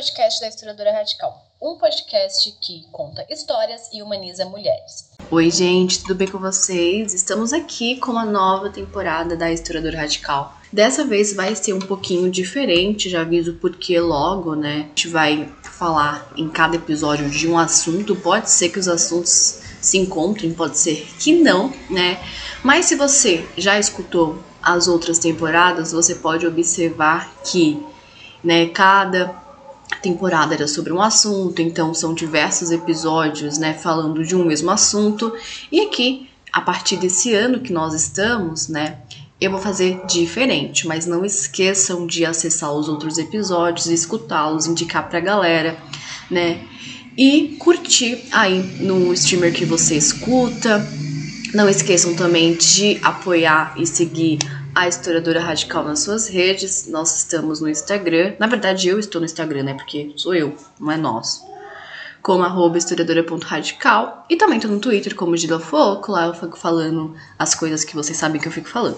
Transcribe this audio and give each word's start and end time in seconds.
podcast 0.00 0.40
da 0.40 0.48
Historiadora 0.48 0.92
Radical, 0.92 1.46
um 1.60 1.76
podcast 1.76 2.56
que 2.58 2.86
conta 2.90 3.22
histórias 3.28 3.90
e 3.92 4.02
humaniza 4.02 4.46
mulheres. 4.46 5.10
Oi, 5.30 5.50
gente, 5.50 6.00
tudo 6.00 6.14
bem 6.14 6.26
com 6.26 6.38
vocês? 6.38 7.12
Estamos 7.12 7.52
aqui 7.52 7.96
com 7.96 8.12
uma 8.12 8.24
nova 8.24 8.70
temporada 8.70 9.36
da 9.36 9.52
Historiadora 9.52 9.98
Radical. 9.98 10.56
Dessa 10.72 11.04
vez 11.04 11.34
vai 11.34 11.54
ser 11.54 11.74
um 11.74 11.80
pouquinho 11.80 12.30
diferente, 12.30 13.10
já 13.10 13.20
aviso 13.20 13.58
porque 13.60 14.00
logo, 14.00 14.54
né? 14.54 14.76
A 14.76 14.88
gente 14.88 15.08
vai 15.08 15.52
falar 15.62 16.32
em 16.34 16.48
cada 16.48 16.76
episódio 16.76 17.28
de 17.28 17.46
um 17.46 17.58
assunto. 17.58 18.16
Pode 18.16 18.50
ser 18.50 18.70
que 18.70 18.78
os 18.78 18.88
assuntos 18.88 19.60
se 19.82 19.98
encontrem, 19.98 20.54
pode 20.54 20.78
ser 20.78 21.06
que 21.18 21.34
não, 21.42 21.70
né? 21.90 22.18
Mas 22.64 22.86
se 22.86 22.94
você 22.94 23.46
já 23.54 23.78
escutou 23.78 24.42
as 24.62 24.88
outras 24.88 25.18
temporadas, 25.18 25.92
você 25.92 26.14
pode 26.14 26.46
observar 26.46 27.30
que, 27.44 27.84
né, 28.42 28.66
cada 28.68 29.39
temporada 29.96 30.54
era 30.54 30.68
sobre 30.68 30.92
um 30.92 31.00
assunto, 31.00 31.60
então 31.60 31.92
são 31.92 32.14
diversos 32.14 32.70
episódios, 32.70 33.58
né, 33.58 33.74
falando 33.74 34.24
de 34.24 34.34
um 34.34 34.44
mesmo 34.44 34.70
assunto. 34.70 35.32
E 35.70 35.80
aqui, 35.80 36.28
a 36.52 36.60
partir 36.60 36.96
desse 36.96 37.34
ano 37.34 37.60
que 37.60 37.72
nós 37.72 37.94
estamos, 37.94 38.68
né, 38.68 38.98
eu 39.40 39.50
vou 39.50 39.60
fazer 39.60 40.04
diferente, 40.06 40.86
mas 40.86 41.06
não 41.06 41.24
esqueçam 41.24 42.06
de 42.06 42.26
acessar 42.26 42.72
os 42.72 42.88
outros 42.88 43.16
episódios, 43.16 43.86
escutá-los, 43.86 44.66
indicar 44.66 45.08
pra 45.08 45.18
galera, 45.18 45.78
né? 46.30 46.62
E 47.16 47.56
curtir 47.58 48.22
aí 48.30 48.62
no 48.80 49.12
streamer 49.14 49.52
que 49.52 49.64
você 49.64 49.96
escuta. 49.96 50.86
Não 51.54 51.68
esqueçam 51.68 52.14
também 52.14 52.54
de 52.54 52.98
apoiar 53.02 53.74
e 53.78 53.86
seguir 53.86 54.38
a 54.80 54.88
Historiadora 54.88 55.40
Radical 55.40 55.84
nas 55.84 56.00
suas 56.00 56.26
redes. 56.26 56.86
Nós 56.86 57.14
estamos 57.14 57.60
no 57.60 57.68
Instagram. 57.68 58.32
Na 58.38 58.46
verdade, 58.46 58.88
eu 58.88 58.98
estou 58.98 59.20
no 59.20 59.26
Instagram, 59.26 59.64
né? 59.64 59.74
Porque 59.74 60.10
sou 60.16 60.34
eu, 60.34 60.56
não 60.80 60.90
é 60.90 60.96
nós. 60.96 61.42
Como 62.22 62.42
arroba 62.42 62.78
historiadora.radical. 62.78 64.24
E 64.30 64.36
também 64.36 64.56
estou 64.56 64.70
no 64.70 64.80
Twitter 64.80 65.14
como 65.14 65.36
Gila 65.36 65.60
Foco. 65.60 66.10
Lá 66.10 66.28
eu 66.28 66.34
fico 66.34 66.58
falando 66.58 67.14
as 67.38 67.54
coisas 67.54 67.84
que 67.84 67.94
vocês 67.94 68.16
sabem 68.16 68.40
que 68.40 68.48
eu 68.48 68.52
fico 68.52 68.70
falando. 68.70 68.96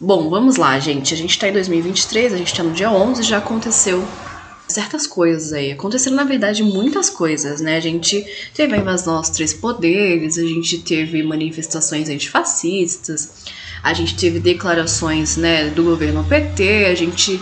Bom, 0.00 0.30
vamos 0.30 0.54
lá, 0.54 0.78
gente. 0.78 1.12
A 1.12 1.16
gente 1.16 1.36
tá 1.40 1.48
em 1.48 1.52
2023, 1.52 2.32
a 2.32 2.36
gente 2.36 2.54
tá 2.54 2.62
no 2.62 2.70
dia 2.70 2.88
11, 2.88 3.20
já 3.24 3.38
aconteceu 3.38 4.06
certas 4.68 5.08
coisas 5.08 5.52
aí. 5.52 5.72
Aconteceram, 5.72 6.14
na 6.14 6.24
verdade, 6.24 6.62
muitas 6.62 7.10
coisas, 7.10 7.60
né? 7.60 7.78
A 7.78 7.80
gente 7.80 8.24
teve 8.54 8.74
a 8.74 8.78
invasão 8.78 9.16
aos 9.16 9.28
três 9.28 9.52
poderes, 9.52 10.38
a 10.38 10.42
gente 10.42 10.78
teve 10.78 11.20
manifestações 11.24 12.08
antifascistas, 12.08 13.44
a 13.84 13.92
gente 13.92 14.16
teve 14.16 14.40
declarações 14.40 15.36
né, 15.36 15.68
do 15.68 15.84
governo 15.84 16.24
PT, 16.24 16.86
a 16.86 16.94
gente 16.94 17.38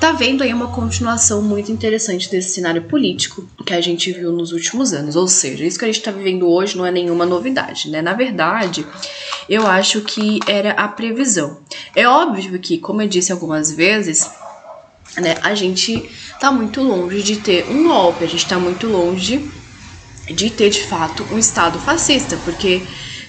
tá 0.00 0.10
vendo 0.10 0.42
aí 0.42 0.52
uma 0.52 0.68
continuação 0.68 1.42
muito 1.42 1.70
interessante 1.70 2.30
desse 2.30 2.48
cenário 2.48 2.84
político 2.84 3.46
que 3.64 3.74
a 3.74 3.80
gente 3.80 4.10
viu 4.10 4.32
nos 4.32 4.52
últimos 4.52 4.94
anos. 4.94 5.16
Ou 5.16 5.28
seja, 5.28 5.66
isso 5.66 5.78
que 5.78 5.84
a 5.84 5.88
gente 5.88 6.00
tá 6.00 6.10
vivendo 6.10 6.48
hoje 6.48 6.78
não 6.78 6.86
é 6.86 6.90
nenhuma 6.90 7.26
novidade, 7.26 7.90
né? 7.90 8.00
Na 8.00 8.14
verdade, 8.14 8.86
eu 9.50 9.66
acho 9.66 10.00
que 10.00 10.40
era 10.46 10.70
a 10.72 10.88
previsão. 10.88 11.58
É 11.94 12.08
óbvio 12.08 12.58
que, 12.58 12.78
como 12.78 13.02
eu 13.02 13.08
disse 13.08 13.30
algumas 13.30 13.70
vezes, 13.70 14.30
né, 15.18 15.34
a 15.42 15.54
gente 15.54 16.10
tá 16.40 16.50
muito 16.50 16.82
longe 16.82 17.22
de 17.22 17.36
ter 17.36 17.66
um 17.68 17.86
golpe, 17.86 18.24
a 18.24 18.28
gente 18.28 18.46
tá 18.46 18.58
muito 18.58 18.86
longe 18.86 19.50
de 20.26 20.48
ter 20.48 20.70
de 20.70 20.84
fato 20.84 21.22
um 21.30 21.38
Estado 21.38 21.78
fascista, 21.78 22.38
porque 22.44 22.82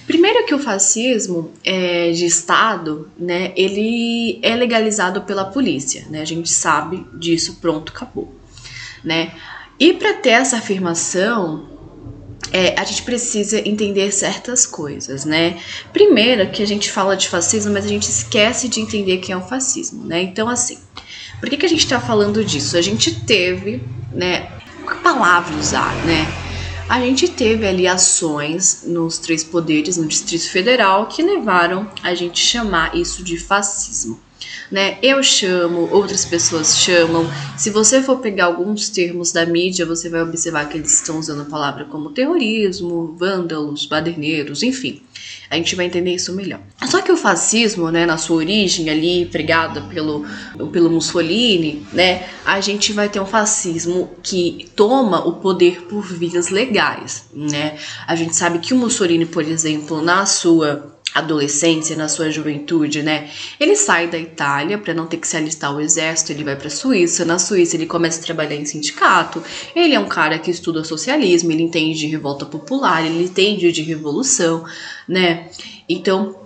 Primeiro 0.08 0.46
que 0.46 0.54
o 0.54 0.58
fascismo 0.58 1.52
é, 1.62 2.10
de 2.12 2.24
Estado, 2.24 3.10
né, 3.18 3.52
ele 3.54 4.38
é 4.42 4.56
legalizado 4.56 5.20
pela 5.20 5.44
polícia, 5.44 6.06
né, 6.08 6.22
a 6.22 6.24
gente 6.24 6.48
sabe 6.48 7.06
disso, 7.12 7.58
pronto, 7.60 7.92
acabou, 7.94 8.34
né. 9.04 9.32
E 9.78 9.92
para 9.92 10.14
ter 10.14 10.30
essa 10.30 10.56
afirmação, 10.56 11.68
é, 12.50 12.74
a 12.80 12.84
gente 12.84 13.02
precisa 13.02 13.60
entender 13.68 14.10
certas 14.10 14.64
coisas, 14.64 15.26
né? 15.26 15.60
Primeiro 15.92 16.50
que 16.50 16.62
a 16.62 16.66
gente 16.66 16.90
fala 16.90 17.14
de 17.14 17.28
fascismo, 17.28 17.72
mas 17.74 17.84
a 17.84 17.88
gente 17.88 18.08
esquece 18.08 18.66
de 18.66 18.80
entender 18.80 19.18
que 19.18 19.30
é 19.30 19.36
o 19.36 19.42
fascismo, 19.42 20.04
né? 20.04 20.22
Então, 20.22 20.48
assim, 20.48 20.78
por 21.38 21.50
que, 21.50 21.58
que 21.58 21.66
a 21.66 21.68
gente 21.68 21.84
está 21.84 22.00
falando 22.00 22.42
disso? 22.42 22.78
A 22.78 22.82
gente 22.82 23.14
teve, 23.26 23.82
né? 24.10 24.48
Que 24.88 24.94
palavra 25.02 25.54
usar, 25.54 25.94
né? 26.06 26.47
A 26.88 27.00
gente 27.00 27.28
teve 27.28 27.66
ali 27.66 27.86
ações 27.86 28.82
nos 28.86 29.18
três 29.18 29.44
poderes, 29.44 29.98
no 29.98 30.06
Distrito 30.06 30.48
Federal, 30.50 31.06
que 31.06 31.22
levaram 31.22 31.88
a 32.02 32.14
gente 32.14 32.40
chamar 32.40 32.96
isso 32.96 33.22
de 33.22 33.36
fascismo. 33.38 34.18
Né? 34.70 34.98
Eu 35.02 35.22
chamo, 35.22 35.88
outras 35.90 36.24
pessoas 36.24 36.76
chamam. 36.76 37.26
Se 37.56 37.70
você 37.70 38.02
for 38.02 38.18
pegar 38.18 38.46
alguns 38.46 38.90
termos 38.90 39.32
da 39.32 39.46
mídia, 39.46 39.86
você 39.86 40.10
vai 40.10 40.22
observar 40.22 40.68
que 40.68 40.76
eles 40.76 40.92
estão 40.92 41.18
usando 41.18 41.42
a 41.42 41.46
palavra 41.46 41.86
como 41.86 42.10
terrorismo, 42.10 43.14
vândalos, 43.18 43.86
baderneiros, 43.86 44.62
enfim. 44.62 45.02
A 45.50 45.56
gente 45.56 45.74
vai 45.74 45.86
entender 45.86 46.14
isso 46.14 46.34
melhor. 46.34 46.60
Só 46.86 47.00
que 47.00 47.10
o 47.10 47.16
fascismo, 47.16 47.90
né, 47.90 48.04
na 48.04 48.18
sua 48.18 48.36
origem 48.36 48.90
ali, 48.90 49.24
pregada 49.26 49.80
pelo, 49.82 50.26
pelo 50.70 50.90
Mussolini, 50.90 51.86
né, 51.92 52.28
a 52.44 52.60
gente 52.60 52.92
vai 52.92 53.08
ter 53.08 53.18
um 53.20 53.26
fascismo 53.26 54.10
que 54.22 54.68
toma 54.76 55.26
o 55.26 55.34
poder 55.34 55.82
por 55.82 56.06
vias 56.06 56.50
legais, 56.50 57.26
né? 57.32 57.78
A 58.06 58.14
gente 58.14 58.36
sabe 58.36 58.58
que 58.58 58.74
o 58.74 58.76
Mussolini, 58.76 59.24
por 59.24 59.42
exemplo, 59.42 60.02
na 60.02 60.26
sua 60.26 60.97
adolescência, 61.14 61.96
na 61.96 62.08
sua 62.08 62.30
juventude, 62.30 63.02
né? 63.02 63.28
Ele 63.58 63.74
sai 63.74 64.08
da 64.08 64.18
Itália 64.18 64.78
para 64.78 64.94
não 64.94 65.06
ter 65.06 65.16
que 65.16 65.26
se 65.26 65.36
alistar 65.36 65.70
ao 65.70 65.80
exército, 65.80 66.32
ele 66.32 66.44
vai 66.44 66.56
para 66.56 66.68
a 66.68 66.70
Suíça. 66.70 67.24
Na 67.24 67.38
Suíça 67.38 67.76
ele 67.76 67.86
começa 67.86 68.20
a 68.20 68.24
trabalhar 68.24 68.56
em 68.56 68.64
sindicato. 68.64 69.42
Ele 69.74 69.94
é 69.94 70.00
um 70.00 70.08
cara 70.08 70.38
que 70.38 70.50
estuda 70.50 70.84
socialismo, 70.84 71.50
ele 71.50 71.62
entende 71.62 71.98
de 71.98 72.06
revolta 72.06 72.44
popular, 72.44 73.04
ele 73.04 73.24
entende 73.24 73.72
de 73.72 73.82
revolução, 73.82 74.64
né? 75.08 75.48
Então, 75.88 76.36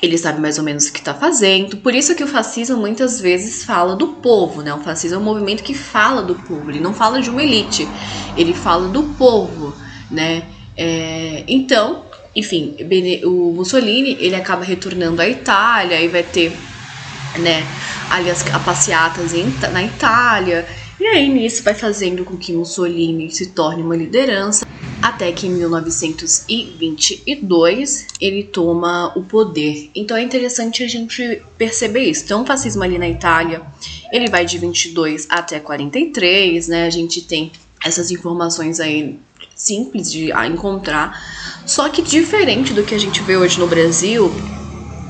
ele 0.00 0.18
sabe 0.18 0.40
mais 0.40 0.58
ou 0.58 0.64
menos 0.64 0.86
o 0.86 0.92
que 0.92 0.98
está 0.98 1.14
fazendo. 1.14 1.76
Por 1.78 1.94
isso 1.94 2.14
que 2.14 2.22
o 2.22 2.26
fascismo 2.26 2.76
muitas 2.76 3.20
vezes 3.20 3.64
fala 3.64 3.96
do 3.96 4.08
povo, 4.08 4.62
né? 4.62 4.74
O 4.74 4.80
fascismo 4.80 5.16
é 5.16 5.20
um 5.20 5.24
movimento 5.24 5.62
que 5.62 5.74
fala 5.74 6.22
do 6.22 6.34
povo, 6.34 6.70
ele 6.70 6.80
não 6.80 6.94
fala 6.94 7.20
de 7.20 7.30
uma 7.30 7.42
elite, 7.42 7.88
ele 8.36 8.54
fala 8.54 8.88
do 8.88 9.02
povo, 9.14 9.74
né? 10.10 10.44
É, 10.76 11.44
então, 11.46 12.03
enfim, 12.34 12.74
o 13.24 13.52
Mussolini 13.52 14.16
ele 14.20 14.34
acaba 14.34 14.64
retornando 14.64 15.22
à 15.22 15.28
Itália 15.28 16.00
e 16.00 16.08
vai 16.08 16.22
ter 16.22 16.52
né, 17.38 17.62
ali 18.10 18.30
as, 18.30 18.42
as 18.46 18.62
passeatas 18.62 19.34
em, 19.34 19.52
na 19.72 19.84
Itália. 19.84 20.66
E 20.98 21.06
aí 21.06 21.28
nisso 21.28 21.62
vai 21.62 21.74
fazendo 21.74 22.24
com 22.24 22.34
que 22.36 22.52
Mussolini 22.52 23.30
se 23.30 23.50
torne 23.50 23.82
uma 23.82 23.94
liderança, 23.96 24.66
até 25.02 25.30
que 25.32 25.46
em 25.46 25.50
1922 25.50 28.06
ele 28.20 28.44
toma 28.44 29.12
o 29.16 29.22
poder. 29.22 29.90
Então 29.94 30.16
é 30.16 30.22
interessante 30.22 30.82
a 30.82 30.88
gente 30.88 31.42
perceber 31.58 32.04
isso. 32.04 32.24
Então 32.24 32.42
o 32.42 32.46
fascismo 32.46 32.82
ali 32.82 32.98
na 32.98 33.08
Itália, 33.08 33.62
ele 34.12 34.30
vai 34.30 34.46
de 34.46 34.58
22 34.58 35.26
até 35.28 35.60
43, 35.60 36.68
né? 36.68 36.86
A 36.86 36.90
gente 36.90 37.20
tem 37.22 37.52
essas 37.84 38.10
informações 38.10 38.80
aí 38.80 39.18
simples 39.54 40.10
de 40.10 40.32
encontrar. 40.32 41.20
Só 41.66 41.88
que 41.88 42.02
diferente 42.02 42.72
do 42.72 42.82
que 42.82 42.94
a 42.94 42.98
gente 42.98 43.22
vê 43.22 43.36
hoje 43.36 43.58
no 43.58 43.66
Brasil, 43.66 44.32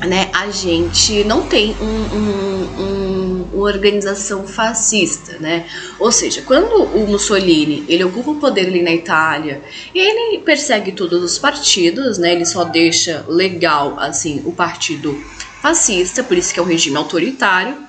né, 0.00 0.31
a 0.32 0.50
gente 0.50 1.25
não 1.25 1.43
tem 1.47 1.75
um, 1.81 2.16
um, 2.16 2.82
um, 2.82 3.49
uma 3.55 3.65
organização 3.65 4.47
fascista, 4.47 5.38
né? 5.38 5.66
Ou 5.99 6.12
seja, 6.12 6.43
quando 6.43 6.82
o 6.82 7.06
Mussolini 7.06 7.84
ele 7.88 8.05
ocupa 8.05 8.32
o 8.32 8.34
poder 8.37 8.66
ali 8.66 8.82
na 8.82 8.93
Itália 8.93 9.62
e 9.94 9.99
ele 9.99 10.38
persegue 10.41 10.93
todos 10.93 11.22
os 11.22 11.38
partidos, 11.38 12.19
né? 12.19 12.32
Ele 12.32 12.44
só 12.44 12.65
deixa 12.65 13.25
legal 13.28 13.99
assim 13.99 14.43
o 14.44 14.53
partido 14.53 15.19
fascista, 15.62 16.22
por 16.22 16.37
isso 16.37 16.53
que 16.53 16.61
é 16.61 16.62
um 16.62 16.67
regime 16.67 16.97
autoritário 16.97 17.83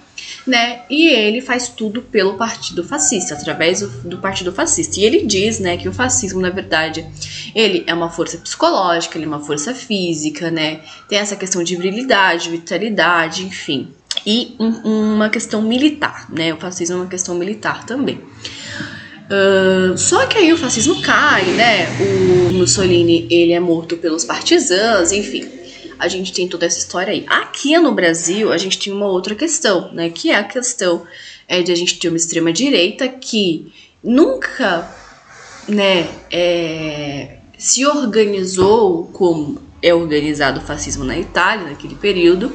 né? 0.45 0.81
E 0.89 1.07
ele 1.07 1.42
faz 1.42 1.68
tudo 1.69 2.01
pelo 2.01 2.36
Partido 2.36 2.83
Fascista, 2.83 3.33
através 3.33 3.80
do, 3.80 3.88
do, 4.09 4.18
Partido 4.19 4.51
Fascista. 4.51 5.00
E 5.00 5.03
ele 5.03 5.25
diz, 5.25 5.59
né, 5.59 5.75
que 5.77 5.89
o 5.89 5.94
fascismo, 5.94 6.39
na 6.39 6.50
verdade, 6.50 7.06
ele 7.56 7.83
é 7.88 7.94
uma 7.94 8.09
força 8.09 8.38
psicológica, 8.38 9.18
ele 9.18 9.25
é 9.25 9.27
uma 9.27 9.39
força 9.39 9.74
física, 9.74 10.51
né? 10.51 10.81
Tem 11.09 11.18
essa 11.18 11.36
questão 11.36 11.63
de 11.63 11.75
virilidade, 11.75 12.50
vitalidade, 12.50 13.44
enfim. 13.45 13.89
E 14.25 14.56
um, 14.59 15.15
uma 15.15 15.30
questão 15.30 15.62
militar, 15.62 16.27
né? 16.31 16.53
O 16.53 16.57
fascismo 16.57 16.98
é 16.98 17.00
uma 17.00 17.09
questão 17.09 17.36
militar 17.36 17.86
também. 17.86 18.21
Uh, 19.25 19.98
só 19.98 20.27
que 20.27 20.38
aí 20.38 20.53
o 20.53 20.57
fascismo 20.57 21.01
cai, 21.01 21.45
né? 21.45 21.88
O 22.00 22.53
Mussolini 22.53 23.27
ele 23.31 23.53
é 23.53 23.59
morto 23.59 23.98
pelos 23.98 24.24
partisãos, 24.24 25.12
enfim 25.12 25.55
a 26.00 26.07
gente 26.07 26.33
tem 26.33 26.47
toda 26.47 26.65
essa 26.65 26.80
história 26.80 27.12
aí. 27.12 27.25
Aqui 27.27 27.77
no 27.77 27.92
Brasil, 27.92 28.51
a 28.51 28.57
gente 28.57 28.80
tem 28.80 28.92
uma 28.92 29.07
outra 29.07 29.36
questão, 29.36 29.92
né? 29.94 30.09
Que 30.09 30.31
é 30.31 30.36
a 30.36 30.44
questão 30.44 31.06
é, 31.47 31.62
de 31.62 31.71
a 31.71 31.75
gente 31.75 32.00
ter 32.00 32.09
uma 32.09 32.18
extrema 32.18 32.51
direita 32.51 33.07
que 33.07 33.71
nunca, 34.03 34.89
né, 35.68 36.07
é, 36.31 37.38
se 37.57 37.86
organizou 37.86 39.06
como 39.13 39.62
é 39.81 39.94
organizado 39.94 40.59
o 40.59 40.63
fascismo 40.63 41.03
na 41.03 41.18
Itália 41.18 41.69
naquele 41.69 41.95
período. 41.95 42.51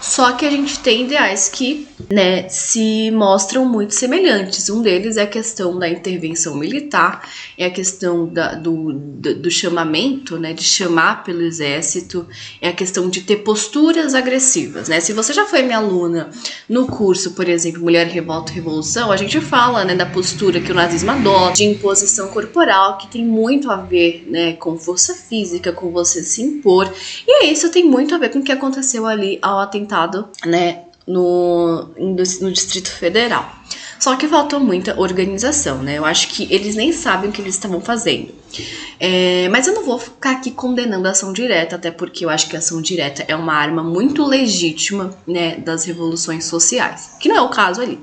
Só 0.00 0.32
que 0.32 0.46
a 0.46 0.50
gente 0.50 0.78
tem 0.78 1.04
ideais 1.04 1.48
que 1.48 1.88
né, 2.10 2.48
se 2.48 3.10
mostram 3.10 3.64
muito 3.64 3.94
semelhantes. 3.94 4.68
Um 4.70 4.82
deles 4.82 5.16
é 5.16 5.22
a 5.22 5.26
questão 5.26 5.78
da 5.78 5.88
intervenção 5.88 6.54
militar, 6.54 7.28
é 7.58 7.66
a 7.66 7.70
questão 7.70 8.26
da, 8.26 8.54
do, 8.54 8.92
do, 8.92 9.34
do, 9.34 9.50
chamamento, 9.50 10.38
né, 10.38 10.52
de 10.52 10.62
chamar 10.62 11.24
pelo 11.24 11.42
exército, 11.42 12.26
é 12.60 12.68
a 12.68 12.72
questão 12.72 13.08
de 13.08 13.22
ter 13.22 13.36
posturas 13.36 14.14
agressivas, 14.14 14.88
né. 14.88 15.00
Se 15.00 15.12
você 15.12 15.32
já 15.32 15.46
foi 15.46 15.62
minha 15.62 15.78
aluna 15.78 16.30
no 16.68 16.86
curso, 16.86 17.32
por 17.32 17.48
exemplo, 17.48 17.82
Mulher 17.82 18.06
Revolta 18.06 18.52
Revolução, 18.52 19.10
a 19.10 19.16
gente 19.16 19.40
fala, 19.40 19.84
né, 19.84 19.94
da 19.94 20.06
postura 20.06 20.60
que 20.60 20.70
o 20.70 20.74
nazismo 20.74 21.10
adota, 21.10 21.54
de 21.54 21.64
imposição 21.64 22.28
corporal, 22.28 22.98
que 22.98 23.08
tem 23.08 23.24
muito 23.24 23.70
a 23.70 23.76
ver, 23.76 24.26
né, 24.28 24.52
com 24.52 24.78
força 24.78 25.14
física, 25.14 25.72
com 25.72 25.90
você 25.90 26.22
se 26.22 26.42
impor, 26.42 26.92
e 27.26 27.46
isso 27.46 27.70
tem 27.70 27.84
muito 27.84 28.14
a 28.14 28.18
ver 28.18 28.28
com 28.28 28.38
o 28.38 28.42
que 28.42 28.52
aconteceu 28.52 29.06
ali 29.06 29.35
ao 29.42 29.58
atentado, 29.58 30.28
né, 30.44 30.82
no, 31.06 31.88
no 31.96 32.52
Distrito 32.52 32.90
Federal. 32.90 33.50
Só 33.98 34.14
que 34.16 34.28
faltou 34.28 34.60
muita 34.60 34.98
organização, 35.00 35.82
né? 35.82 35.96
Eu 35.98 36.04
acho 36.04 36.28
que 36.28 36.46
eles 36.52 36.74
nem 36.74 36.92
sabem 36.92 37.30
o 37.30 37.32
que 37.32 37.40
eles 37.40 37.54
estavam 37.54 37.80
fazendo. 37.80 38.34
É, 39.00 39.48
mas 39.48 39.66
eu 39.66 39.74
não 39.74 39.84
vou 39.84 39.98
ficar 39.98 40.32
aqui 40.32 40.50
condenando 40.50 41.08
a 41.08 41.12
ação 41.12 41.32
direta, 41.32 41.76
até 41.76 41.90
porque 41.90 42.24
eu 42.24 42.30
acho 42.30 42.48
que 42.48 42.56
a 42.56 42.58
ação 42.58 42.80
direta 42.82 43.24
é 43.26 43.34
uma 43.34 43.54
arma 43.54 43.82
muito 43.82 44.24
legítima, 44.24 45.16
né, 45.26 45.56
das 45.56 45.84
revoluções 45.84 46.44
sociais, 46.44 47.16
que 47.18 47.28
não 47.28 47.36
é 47.36 47.40
o 47.40 47.48
caso 47.48 47.80
ali. 47.80 47.98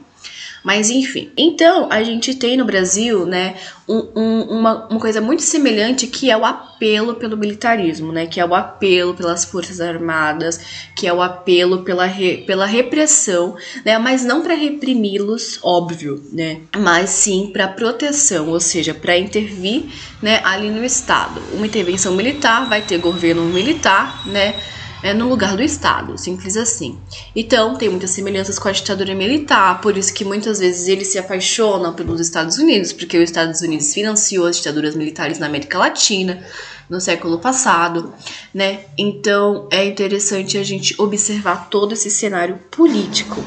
Mas 0.63 0.89
enfim. 0.89 1.29
Então, 1.37 1.87
a 1.91 2.01
gente 2.03 2.33
tem 2.35 2.55
no 2.55 2.65
Brasil, 2.65 3.25
né, 3.25 3.55
um, 3.87 4.07
um, 4.15 4.41
uma, 4.59 4.87
uma 4.87 4.99
coisa 4.99 5.19
muito 5.19 5.41
semelhante 5.41 6.07
que 6.07 6.31
é 6.31 6.37
o 6.37 6.45
apelo 6.45 7.15
pelo 7.15 7.35
militarismo, 7.35 8.11
né? 8.11 8.25
Que 8.25 8.39
é 8.39 8.45
o 8.45 8.55
apelo 8.55 9.13
pelas 9.13 9.43
Forças 9.43 9.81
Armadas, 9.81 10.59
que 10.95 11.05
é 11.05 11.13
o 11.13 11.21
apelo 11.21 11.83
pela, 11.83 12.05
re, 12.05 12.37
pela 12.45 12.65
repressão, 12.65 13.55
né? 13.83 13.97
Mas 13.97 14.23
não 14.23 14.41
para 14.41 14.53
reprimi-los, 14.53 15.59
óbvio, 15.61 16.23
né? 16.31 16.61
Mas 16.77 17.09
sim 17.09 17.49
para 17.51 17.67
proteção, 17.67 18.49
ou 18.49 18.59
seja, 18.59 18.93
para 18.93 19.17
intervir, 19.17 19.85
né, 20.21 20.39
ali 20.43 20.69
no 20.69 20.83
Estado. 20.83 21.41
Uma 21.53 21.65
intervenção 21.65 22.13
militar 22.13 22.67
vai 22.69 22.81
ter 22.81 22.97
governo 22.99 23.43
militar, 23.43 24.25
né? 24.25 24.55
É, 25.03 25.13
no 25.13 25.27
lugar 25.27 25.57
do 25.57 25.61
Estado, 25.61 26.17
simples 26.17 26.55
assim. 26.55 26.97
Então, 27.35 27.75
tem 27.75 27.89
muitas 27.89 28.11
semelhanças 28.11 28.57
com 28.57 28.69
a 28.69 28.71
ditadura 28.71 29.13
militar, 29.13 29.81
por 29.81 29.97
isso 29.97 30.13
que 30.13 30.23
muitas 30.23 30.59
vezes 30.59 30.87
eles 30.87 31.09
se 31.09 31.19
apaixonam 31.19 31.93
pelos 31.93 32.21
Estados 32.21 32.57
Unidos, 32.57 32.93
porque 32.93 33.17
os 33.17 33.25
Estados 33.25 33.61
Unidos 33.61 33.93
financiou 33.93 34.47
as 34.47 34.55
ditaduras 34.55 34.95
militares 34.95 35.37
na 35.37 35.47
América 35.47 35.77
Latina 35.77 36.41
no 36.89 37.01
século 37.01 37.37
passado, 37.37 38.13
né? 38.53 38.85
Então, 38.97 39.67
é 39.69 39.85
interessante 39.85 40.57
a 40.57 40.63
gente 40.63 40.95
observar 40.97 41.69
todo 41.69 41.93
esse 41.93 42.09
cenário 42.09 42.57
político, 42.71 43.43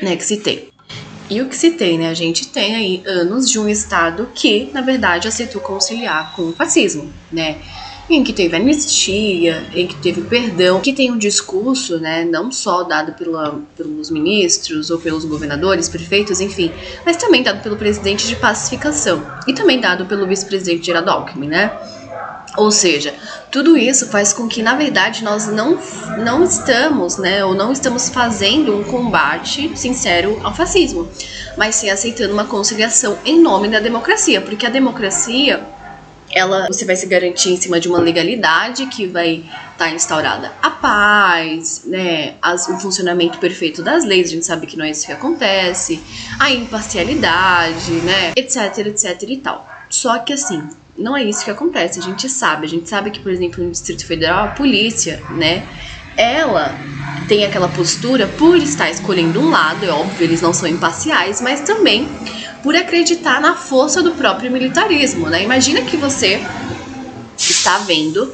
né, 0.00 0.16
que 0.16 0.24
se 0.24 0.36
tem. 0.36 0.68
E 1.28 1.40
o 1.40 1.48
que 1.48 1.56
se 1.56 1.72
tem, 1.72 1.98
né? 1.98 2.10
A 2.10 2.14
gente 2.14 2.48
tem 2.48 2.76
aí 2.76 3.02
anos 3.06 3.50
de 3.50 3.58
um 3.58 3.68
Estado 3.68 4.28
que, 4.34 4.70
na 4.72 4.82
verdade, 4.82 5.26
aceitou 5.26 5.60
conciliar 5.60 6.32
com 6.36 6.50
o 6.50 6.52
fascismo, 6.52 7.10
né? 7.32 7.56
Em 8.08 8.22
que 8.22 8.32
teve 8.32 8.54
anistia, 8.54 9.64
em 9.74 9.86
que 9.86 9.94
teve 9.96 10.22
perdão, 10.22 10.80
que 10.80 10.92
tem 10.92 11.10
um 11.10 11.16
discurso, 11.16 11.98
né, 11.98 12.24
não 12.24 12.52
só 12.52 12.82
dado 12.82 13.12
pela, 13.12 13.60
pelos 13.76 14.10
ministros 14.10 14.90
ou 14.90 14.98
pelos 14.98 15.24
governadores, 15.24 15.88
prefeitos, 15.88 16.40
enfim, 16.40 16.70
mas 17.04 17.16
também 17.16 17.42
dado 17.42 17.62
pelo 17.62 17.76
presidente 17.76 18.26
de 18.26 18.36
pacificação 18.36 19.24
e 19.46 19.54
também 19.54 19.80
dado 19.80 20.04
pelo 20.06 20.26
vice-presidente 20.26 20.86
Geraldo 20.86 21.10
Alckmin, 21.10 21.48
né? 21.48 21.72
Ou 22.56 22.70
seja, 22.70 23.12
tudo 23.50 23.76
isso 23.76 24.06
faz 24.06 24.32
com 24.32 24.46
que, 24.46 24.62
na 24.62 24.76
verdade, 24.76 25.24
nós 25.24 25.48
não, 25.48 25.76
não 26.18 26.44
estamos, 26.44 27.16
né, 27.16 27.44
ou 27.44 27.52
não 27.52 27.72
estamos 27.72 28.08
fazendo 28.10 28.76
um 28.78 28.84
combate 28.84 29.76
sincero 29.76 30.40
ao 30.44 30.54
fascismo, 30.54 31.08
mas 31.56 31.74
sim 31.74 31.90
aceitando 31.90 32.32
uma 32.32 32.44
conciliação 32.44 33.18
em 33.24 33.40
nome 33.40 33.68
da 33.68 33.80
democracia, 33.80 34.40
porque 34.40 34.66
a 34.66 34.70
democracia 34.70 35.66
ela 36.34 36.66
você 36.66 36.84
vai 36.84 36.96
se 36.96 37.06
garantir 37.06 37.50
em 37.50 37.56
cima 37.56 37.78
de 37.78 37.88
uma 37.88 37.98
legalidade 37.98 38.86
que 38.86 39.06
vai 39.06 39.36
estar 39.36 39.76
tá 39.76 39.90
instaurada 39.90 40.52
a 40.60 40.70
paz, 40.70 41.82
né, 41.86 42.34
as, 42.42 42.68
o 42.68 42.78
funcionamento 42.78 43.38
perfeito 43.38 43.82
das 43.82 44.04
leis, 44.04 44.28
a 44.28 44.32
gente 44.32 44.44
sabe 44.44 44.66
que 44.66 44.76
não 44.76 44.84
é 44.84 44.90
isso 44.90 45.06
que 45.06 45.12
acontece, 45.12 46.02
a 46.38 46.50
imparcialidade, 46.50 47.92
né, 48.02 48.32
etc, 48.36 48.86
etc 48.86 49.22
e 49.28 49.36
tal. 49.38 49.66
Só 49.88 50.18
que 50.18 50.32
assim, 50.32 50.62
não 50.96 51.16
é 51.16 51.22
isso 51.22 51.44
que 51.44 51.50
acontece, 51.50 51.98
a 51.98 52.02
gente 52.02 52.28
sabe, 52.28 52.66
a 52.66 52.68
gente 52.68 52.88
sabe 52.88 53.10
que, 53.10 53.20
por 53.20 53.32
exemplo, 53.32 53.62
no 53.62 53.70
Distrito 53.70 54.06
Federal, 54.06 54.44
a 54.44 54.48
polícia, 54.48 55.22
né, 55.30 55.66
ela 56.16 56.74
tem 57.28 57.44
aquela 57.44 57.68
postura 57.68 58.26
por 58.26 58.56
estar 58.56 58.90
escolhendo 58.90 59.40
um 59.40 59.50
lado, 59.50 59.84
é 59.84 59.90
óbvio, 59.90 60.24
eles 60.24 60.40
não 60.40 60.52
são 60.52 60.68
imparciais, 60.68 61.40
mas 61.40 61.60
também 61.60 62.08
por 62.62 62.74
acreditar 62.74 63.40
na 63.40 63.54
força 63.54 64.02
do 64.02 64.12
próprio 64.12 64.50
militarismo, 64.50 65.28
né? 65.28 65.42
Imagina 65.42 65.82
que 65.82 65.96
você 65.96 66.40
está 67.36 67.78
vendo 67.78 68.32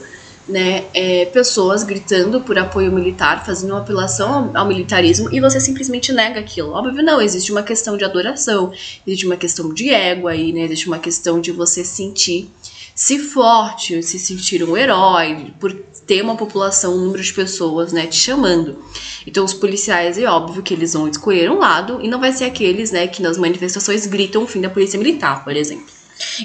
né, 0.49 0.85
é, 0.93 1.27
pessoas 1.27 1.85
gritando 1.85 2.41
por 2.41 2.59
apoio 2.59 2.91
militar, 2.91 3.45
fazendo 3.45 3.71
uma 3.71 3.81
apelação 3.81 4.51
ao, 4.55 4.63
ao, 4.63 4.67
militarismo 4.67 5.33
e 5.33 5.41
você 5.41 5.61
simplesmente 5.61 6.13
nega 6.13 6.41
aquilo. 6.41 6.73
Óbvio, 6.73 7.03
não, 7.03 7.21
existe 7.21 7.53
uma 7.53 7.63
questão 7.63 7.97
de 7.97 8.05
adoração, 8.05 8.73
existe 9.07 9.27
uma 9.27 9.37
questão 9.37 9.73
de 9.73 9.91
ego 9.91 10.27
aí, 10.27 10.53
né? 10.53 10.63
Existe 10.63 10.89
uma 10.89 10.99
questão 10.99 11.41
de 11.41 11.53
você 11.53 11.85
sentir 11.85 12.51
se 12.95 13.19
forte, 13.19 14.03
se 14.03 14.19
sentir 14.19 14.63
um 14.63 14.77
herói, 14.77 15.53
por 15.59 15.75
ter 16.11 16.23
uma 16.23 16.35
população, 16.35 16.97
um 16.97 17.05
número 17.05 17.23
de 17.23 17.33
pessoas, 17.33 17.93
né, 17.93 18.05
te 18.05 18.17
chamando. 18.17 18.83
Então 19.25 19.45
os 19.45 19.55
policiais 19.55 20.19
é 20.19 20.25
óbvio 20.25 20.61
que 20.61 20.75
eles 20.75 20.93
vão 20.93 21.07
escolher 21.07 21.49
um 21.49 21.59
lado 21.61 22.01
e 22.03 22.09
não 22.09 22.19
vai 22.19 22.33
ser 22.33 22.47
aqueles, 22.47 22.91
né, 22.91 23.07
que 23.07 23.23
nas 23.23 23.39
manifestações 23.39 24.07
gritam 24.07 24.43
o 24.43 24.47
fim 24.49 24.61
da 24.61 24.69
polícia 24.69 24.99
militar, 24.99 25.45
por 25.45 25.55
exemplo. 25.55 25.87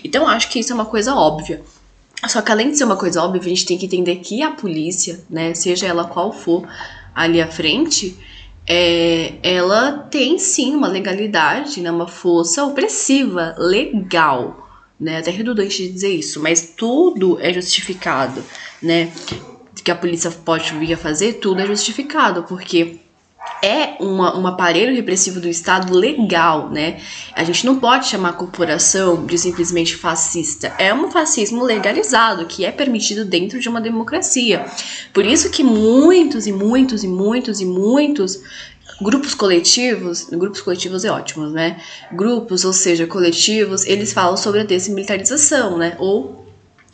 Então 0.04 0.28
acho 0.28 0.52
que 0.52 0.60
isso 0.60 0.72
é 0.72 0.76
uma 0.76 0.86
coisa 0.86 1.16
óbvia. 1.16 1.64
Só 2.28 2.44
que 2.44 2.52
além 2.52 2.70
de 2.70 2.78
ser 2.78 2.84
uma 2.84 2.96
coisa 2.96 3.24
óbvia, 3.24 3.42
a 3.42 3.50
gente 3.50 3.66
tem 3.66 3.76
que 3.76 3.88
entender 3.88 4.18
que 4.18 4.44
a 4.44 4.52
polícia, 4.52 5.20
né, 5.28 5.56
seja 5.56 5.88
ela 5.88 6.04
qual 6.04 6.32
for 6.32 6.68
ali 7.16 7.42
à 7.42 7.48
frente, 7.48 8.16
é, 8.70 9.34
ela 9.42 9.94
tem 9.94 10.38
sim 10.38 10.76
uma 10.76 10.88
legalidade, 10.88 11.82
né, 11.82 11.90
uma 11.90 12.08
força 12.08 12.64
opressiva, 12.64 13.56
legal 13.58 14.64
né? 15.00 15.18
Até 15.18 15.32
redundante 15.32 15.84
de 15.84 15.92
dizer 15.92 16.10
isso, 16.10 16.42
mas 16.42 16.74
tudo 16.76 17.38
é 17.42 17.52
justificado, 17.54 18.44
né? 18.82 19.12
Que 19.86 19.92
a 19.92 19.96
polícia 19.96 20.30
pode 20.30 20.74
vir 20.74 20.94
a 20.94 20.98
fazer, 20.98 21.34
tudo 21.34 21.62
é 21.62 21.66
justificado, 21.66 22.44
porque 22.44 23.00
é 23.62 23.96
uma, 24.00 24.38
um 24.38 24.48
aparelho 24.48 24.96
repressivo 24.96 25.40
do 25.40 25.48
Estado 25.48 25.94
legal, 25.94 26.70
né? 26.70 27.00
A 27.34 27.44
gente 27.44 27.66
não 27.66 27.80
pode 27.80 28.08
chamar 28.08 28.30
a 28.30 28.34
corporação 28.34 29.26
de 29.26 29.38
simplesmente 29.38 29.96
fascista. 29.96 30.74
É 30.78 30.94
um 30.94 31.10
fascismo 31.10 31.64
legalizado, 31.64 32.46
que 32.46 32.66
é 32.66 32.72
permitido 32.72 33.24
dentro 33.24 33.60
de 33.60 33.70
uma 33.70 33.80
democracia. 33.80 34.66
Por 35.14 35.26
isso 35.26 35.50
que 35.50 35.64
muitos 35.64 36.48
e 36.48 36.52
muitos 36.52 37.04
e 37.04 37.08
muitos 37.08 37.62
e 37.62 37.66
muitos 37.66 38.42
Grupos 39.02 39.36
coletivos, 39.36 40.26
grupos 40.32 40.62
coletivos 40.62 41.04
é 41.04 41.12
ótimo, 41.12 41.48
né? 41.50 41.82
Grupos, 42.14 42.64
ou 42.64 42.72
seja, 42.72 43.06
coletivos, 43.06 43.86
eles 43.86 44.14
falam 44.14 44.38
sobre 44.38 44.62
a 44.62 44.64
desmilitarização, 44.64 45.78
né? 45.78 45.98
Ou 46.00 46.45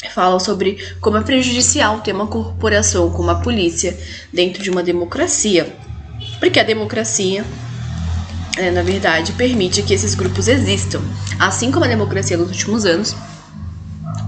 falam 0.09 0.39
sobre 0.39 0.77
como 0.99 1.17
é 1.17 1.21
prejudicial 1.21 2.01
ter 2.01 2.13
uma 2.13 2.27
corporação 2.27 3.09
como 3.11 3.29
a 3.29 3.35
polícia 3.35 3.97
dentro 4.33 4.63
de 4.63 4.69
uma 4.69 4.81
democracia. 4.81 5.75
Porque 6.39 6.59
a 6.59 6.63
democracia, 6.63 7.45
é, 8.57 8.71
na 8.71 8.81
verdade, 8.81 9.31
permite 9.33 9.83
que 9.83 9.93
esses 9.93 10.15
grupos 10.15 10.47
existam. 10.47 11.01
Assim 11.39 11.71
como 11.71 11.85
a 11.85 11.87
democracia 11.87 12.37
nos 12.37 12.49
últimos 12.49 12.85
anos 12.85 13.15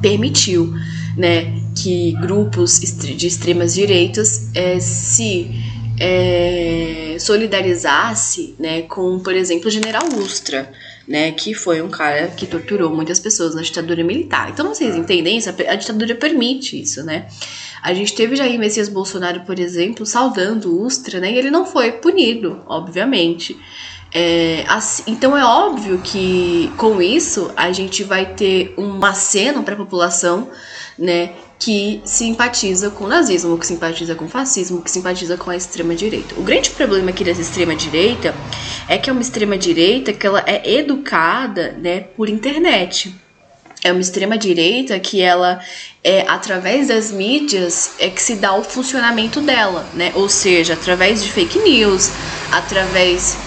permitiu 0.02 0.74
né, 1.18 1.60
que 1.76 2.14
grupos 2.22 2.80
de 2.80 3.28
extremas 3.28 3.74
direitas 3.74 4.50
é, 4.54 4.80
se 4.80 5.50
é, 6.06 7.16
solidarizasse 7.18 8.56
né, 8.60 8.82
com, 8.82 9.20
por 9.20 9.34
exemplo, 9.34 9.70
o 9.70 9.72
general 9.72 10.04
Ustra, 10.18 10.70
né, 11.08 11.32
que 11.32 11.54
foi 11.54 11.82
um 11.82 11.90
cara 11.90 12.28
que 12.28 12.46
torturou 12.46 12.94
muitas 12.94 13.22
pessoas 13.22 13.56
na 13.56 13.62
ditadura 13.62 14.04
militar. 14.04 14.50
Então 14.50 14.68
vocês 14.68 14.98
entendem 14.98 15.38
isso? 15.38 15.50
A 15.50 15.76
ditadura 15.76 16.14
permite 16.16 16.82
isso, 16.82 17.04
né? 17.04 17.28
A 17.82 17.94
gente 17.94 18.14
teve 18.14 18.36
Jair 18.36 18.60
Messias 18.60 18.90
Bolsonaro, 18.90 19.42
por 19.42 19.60
exemplo, 19.60 20.06
saudando 20.06 20.74
o 20.74 20.86
Ustra, 20.86 21.22
né, 21.22 21.32
e 21.32 21.38
ele 21.38 21.50
não 21.50 21.66
foi 21.66 21.94
punido, 21.94 22.62
obviamente. 22.68 23.58
É, 24.14 24.66
assim, 24.68 25.04
então 25.08 25.38
é 25.38 25.44
óbvio 25.44 26.00
que 26.00 26.72
com 26.78 27.02
isso 27.02 27.52
a 27.56 27.72
gente 27.72 28.04
vai 28.04 28.34
ter 28.34 28.74
um 28.78 29.04
aceno 29.04 29.64
para 29.64 29.74
a 29.74 29.78
população, 29.78 30.52
né, 31.00 31.32
que 31.64 32.02
simpatiza 32.04 32.90
com 32.90 33.06
o 33.06 33.08
nazismo, 33.08 33.58
que 33.58 33.66
simpatiza 33.66 34.16
com 34.16 34.26
o 34.26 34.28
fascismo, 34.28 34.82
que 34.82 34.92
simpatiza 34.92 35.38
com 35.38 35.50
a 35.50 35.56
extrema 35.56 35.96
direita. 35.96 36.36
O 36.38 36.44
grande 36.44 36.70
problema 36.72 37.12
aqui 37.12 37.24
dessa 37.24 37.40
extrema 37.40 37.74
direita 37.74 38.36
é 38.86 38.98
que 38.98 39.10
é 39.10 39.14
uma 39.14 39.22
extrema 39.22 39.58
direita 39.58 40.12
que 40.12 40.28
ela 40.28 40.44
é 40.46 40.78
educada, 40.78 41.72
né, 41.82 42.02
por 42.02 42.28
internet. 42.28 43.16
é 43.84 43.92
uma 43.92 44.02
extrema 44.02 44.38
direita 44.38 44.98
que 45.00 45.22
ela 45.22 45.60
é 46.04 46.26
através 46.28 46.88
das 46.88 47.12
mídias 47.12 47.92
é 48.00 48.10
que 48.10 48.22
se 48.22 48.36
dá 48.36 48.56
o 48.56 48.64
funcionamento 48.64 49.42
dela, 49.42 49.86
né? 49.94 50.12
Ou 50.16 50.30
seja, 50.30 50.74
através 50.74 51.22
de 51.24 51.32
fake 51.32 51.60
news, 51.60 52.10
através 52.52 53.38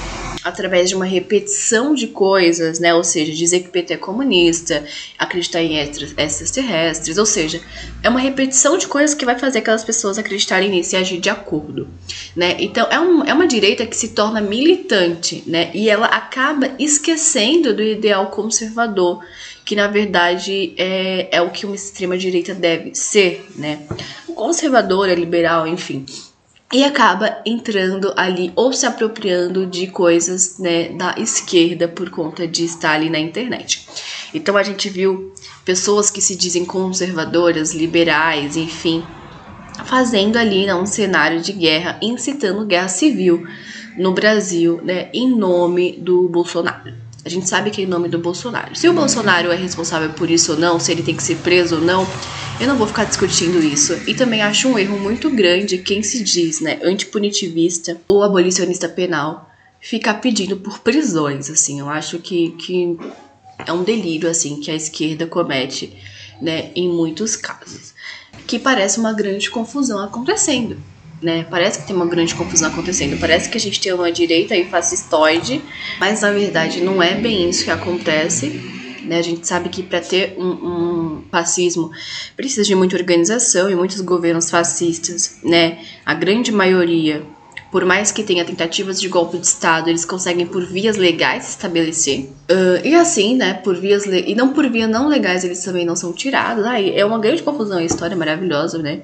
através 0.46 0.88
de 0.88 0.94
uma 0.94 1.04
repetição 1.04 1.92
de 1.92 2.06
coisas, 2.06 2.78
né? 2.78 2.94
Ou 2.94 3.02
seja, 3.02 3.32
dizer 3.32 3.60
que 3.60 3.68
PT 3.68 3.94
é 3.94 3.96
comunista, 3.96 4.84
acreditar 5.18 5.60
em 5.60 5.76
extraterrestres, 5.76 7.18
ou 7.18 7.26
seja, 7.26 7.60
é 8.00 8.08
uma 8.08 8.20
repetição 8.20 8.78
de 8.78 8.86
coisas 8.86 9.12
que 9.12 9.24
vai 9.24 9.36
fazer 9.36 9.58
aquelas 9.58 9.82
pessoas 9.82 10.18
acreditarem 10.18 10.70
nisso 10.70 10.94
e 10.94 10.98
agir 10.98 11.18
de 11.18 11.28
acordo, 11.28 11.88
né? 12.36 12.56
Então 12.60 12.86
é, 12.92 13.00
um, 13.00 13.24
é 13.24 13.34
uma 13.34 13.48
direita 13.48 13.84
que 13.84 13.96
se 13.96 14.10
torna 14.10 14.40
militante, 14.40 15.42
né? 15.48 15.72
E 15.74 15.90
ela 15.90 16.06
acaba 16.06 16.70
esquecendo 16.78 17.74
do 17.74 17.82
ideal 17.82 18.28
conservador, 18.28 19.24
que 19.64 19.74
na 19.74 19.88
verdade 19.88 20.74
é, 20.76 21.28
é 21.32 21.42
o 21.42 21.50
que 21.50 21.66
uma 21.66 21.74
extrema 21.74 22.16
direita 22.16 22.54
deve 22.54 22.94
ser, 22.94 23.44
né? 23.56 23.80
Conservadora, 24.32 25.12
liberal, 25.12 25.66
enfim 25.66 26.06
e 26.72 26.82
acaba 26.82 27.40
entrando 27.46 28.12
ali 28.16 28.52
ou 28.56 28.72
se 28.72 28.86
apropriando 28.86 29.66
de 29.66 29.86
coisas 29.86 30.58
né, 30.58 30.88
da 30.90 31.14
esquerda 31.16 31.86
por 31.86 32.10
conta 32.10 32.46
de 32.46 32.64
estar 32.64 32.92
ali 32.92 33.08
na 33.08 33.18
internet. 33.18 33.86
Então 34.34 34.56
a 34.56 34.62
gente 34.62 34.88
viu 34.88 35.32
pessoas 35.64 36.10
que 36.10 36.20
se 36.20 36.34
dizem 36.34 36.64
conservadoras, 36.64 37.72
liberais, 37.72 38.56
enfim, 38.56 39.04
fazendo 39.84 40.36
ali 40.36 40.66
né, 40.66 40.74
um 40.74 40.86
cenário 40.86 41.40
de 41.40 41.52
guerra, 41.52 41.98
incitando 42.02 42.66
guerra 42.66 42.88
civil 42.88 43.46
no 43.96 44.12
Brasil, 44.12 44.80
né, 44.82 45.08
em 45.12 45.28
nome 45.28 45.92
do 45.92 46.28
Bolsonaro. 46.28 47.05
A 47.26 47.28
gente 47.28 47.48
sabe 47.48 47.72
que 47.72 47.80
é 47.80 47.84
em 47.84 47.88
nome 47.88 48.08
do 48.08 48.20
Bolsonaro. 48.20 48.76
Se 48.76 48.88
o 48.88 48.92
Bolsonaro 48.92 49.50
é 49.50 49.56
responsável 49.56 50.10
por 50.10 50.30
isso 50.30 50.52
ou 50.52 50.58
não, 50.58 50.78
se 50.78 50.92
ele 50.92 51.02
tem 51.02 51.16
que 51.16 51.24
ser 51.24 51.34
preso 51.38 51.74
ou 51.74 51.80
não, 51.80 52.06
eu 52.60 52.68
não 52.68 52.76
vou 52.78 52.86
ficar 52.86 53.02
discutindo 53.02 53.60
isso. 53.60 53.94
E 54.06 54.14
também 54.14 54.42
acho 54.42 54.68
um 54.68 54.78
erro 54.78 54.96
muito 54.96 55.28
grande 55.28 55.78
quem 55.78 56.04
se 56.04 56.22
diz, 56.22 56.60
né, 56.60 56.78
antipunitivista 56.84 58.00
ou 58.08 58.22
abolicionista 58.22 58.88
penal 58.88 59.50
ficar 59.80 60.14
pedindo 60.14 60.56
por 60.58 60.78
prisões, 60.78 61.50
assim. 61.50 61.80
Eu 61.80 61.88
acho 61.88 62.20
que, 62.20 62.52
que 62.52 62.96
é 63.66 63.72
um 63.72 63.82
delírio, 63.82 64.30
assim, 64.30 64.60
que 64.60 64.70
a 64.70 64.76
esquerda 64.76 65.26
comete, 65.26 65.98
né, 66.40 66.70
em 66.76 66.88
muitos 66.88 67.34
casos. 67.34 67.92
Que 68.46 68.56
parece 68.56 69.00
uma 69.00 69.12
grande 69.12 69.50
confusão 69.50 69.98
acontecendo 69.98 70.76
né? 71.22 71.46
Parece 71.50 71.80
que 71.80 71.86
tem 71.86 71.96
uma 71.96 72.06
grande 72.06 72.34
confusão 72.34 72.68
acontecendo. 72.68 73.18
Parece 73.18 73.48
que 73.48 73.56
a 73.56 73.60
gente 73.60 73.80
tem 73.80 73.92
uma 73.92 74.12
direita 74.12 74.54
aí 74.54 74.64
fascistoide, 74.66 75.62
mas 75.98 76.20
na 76.20 76.30
verdade 76.30 76.80
não 76.80 77.02
é 77.02 77.14
bem 77.14 77.48
isso 77.48 77.64
que 77.64 77.70
acontece. 77.70 78.60
Né? 79.02 79.18
A 79.18 79.22
gente 79.22 79.46
sabe 79.46 79.68
que 79.68 79.82
para 79.82 80.00
ter 80.00 80.34
um, 80.36 80.48
um, 80.48 81.22
fascismo 81.30 81.90
precisa 82.36 82.64
de 82.64 82.74
muita 82.74 82.96
organização 82.96 83.70
e 83.70 83.76
muitos 83.76 84.00
governos 84.00 84.50
fascistas, 84.50 85.38
né? 85.44 85.78
A 86.04 86.12
grande 86.12 86.50
maioria, 86.50 87.22
por 87.70 87.84
mais 87.84 88.10
que 88.10 88.24
tenha 88.24 88.44
tentativas 88.44 89.00
de 89.00 89.08
golpe 89.08 89.38
de 89.38 89.46
Estado, 89.46 89.88
eles 89.88 90.04
conseguem 90.04 90.44
por 90.44 90.66
vias 90.66 90.96
legais 90.96 91.44
se 91.44 91.50
estabelecer. 91.50 92.30
Uh, 92.50 92.84
e 92.84 92.96
assim, 92.96 93.36
né? 93.36 93.54
Por 93.54 93.76
vias 93.76 94.06
e 94.06 94.34
não 94.34 94.52
por 94.52 94.68
vias 94.68 94.90
não 94.90 95.06
legais 95.06 95.44
eles 95.44 95.62
também 95.62 95.86
não 95.86 95.94
são 95.94 96.12
tirados. 96.12 96.64
Ai, 96.64 96.92
é 96.96 97.04
uma 97.04 97.20
grande 97.20 97.44
confusão, 97.44 97.78
a 97.78 97.84
história 97.84 98.14
é 98.14 98.18
maravilhosa, 98.18 98.78
né? 98.78 99.02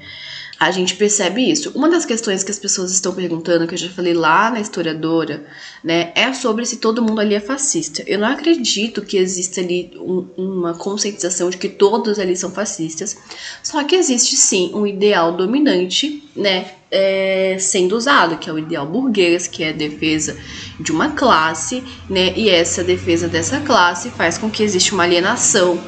A 0.64 0.71
gente 0.71 0.95
percebe 0.95 1.50
isso. 1.50 1.73
Uma 1.75 1.88
das 1.88 2.04
questões 2.04 2.45
que 2.45 2.50
as 2.50 2.59
pessoas 2.59 2.92
estão 2.92 3.12
perguntando, 3.14 3.66
que 3.66 3.75
eu 3.75 3.78
já 3.78 3.88
falei 3.88 4.14
lá 4.14 4.50
na 4.50 4.61
historiadora, 4.61 5.45
né, 5.83 6.12
é 6.14 6.33
sobre 6.33 6.64
se 6.64 6.76
todo 6.76 7.02
mundo 7.02 7.21
ali 7.21 7.35
é 7.35 7.40
fascista. 7.40 8.02
Eu 8.07 8.19
não 8.19 8.28
acredito 8.28 9.02
que 9.02 9.16
exista 9.16 9.61
ali 9.61 9.90
um, 9.97 10.26
uma 10.37 10.75
conscientização 10.75 11.50
de 11.50 11.57
que 11.57 11.69
todos 11.69 12.19
ali 12.19 12.37
são 12.37 12.50
fascistas, 12.50 13.16
só 13.62 13.83
que 13.83 13.97
existe 13.97 14.37
sim 14.37 14.71
um 14.75 14.87
ideal 14.87 15.33
dominante, 15.37 16.23
né, 16.37 16.66
é, 16.90 17.57
sendo 17.59 17.97
usado, 17.97 18.37
que 18.37 18.49
é 18.49 18.52
o 18.52 18.59
ideal 18.59 18.87
burguês, 18.87 19.49
que 19.49 19.64
é 19.64 19.71
a 19.71 19.73
defesa 19.73 20.37
de 20.78 20.92
uma 20.92 21.11
classe, 21.11 21.83
né, 22.09 22.33
e 22.37 22.49
essa 22.49 22.85
defesa 22.85 23.26
dessa 23.26 23.61
classe 23.61 24.11
faz 24.11 24.38
com 24.38 24.50
que 24.50 24.62
exista 24.62 24.95
uma 24.95 25.02
alienação 25.02 25.83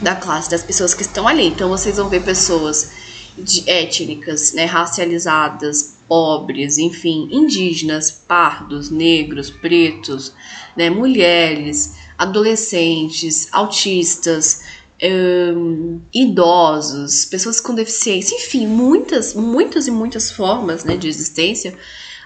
da 0.00 0.14
classe 0.14 0.50
das 0.50 0.62
pessoas 0.62 0.94
que 0.94 1.02
estão 1.02 1.28
ali. 1.28 1.46
Então 1.46 1.68
vocês 1.68 1.96
vão 1.98 2.08
ver 2.08 2.22
pessoas 2.22 2.99
de 3.36 3.68
étnicas, 3.68 4.52
né, 4.52 4.64
racializadas, 4.64 5.96
pobres, 6.08 6.78
enfim, 6.78 7.28
indígenas, 7.30 8.10
pardos, 8.10 8.90
negros, 8.90 9.50
pretos, 9.50 10.34
né, 10.76 10.90
mulheres, 10.90 11.94
adolescentes, 12.18 13.48
autistas, 13.52 14.62
um, 15.02 16.00
idosos, 16.12 17.24
pessoas 17.24 17.60
com 17.60 17.74
deficiência, 17.74 18.36
enfim, 18.36 18.66
muitas, 18.66 19.34
muitas 19.34 19.86
e 19.86 19.90
muitas 19.90 20.30
formas 20.30 20.84
né, 20.84 20.96
de 20.96 21.08
existência 21.08 21.74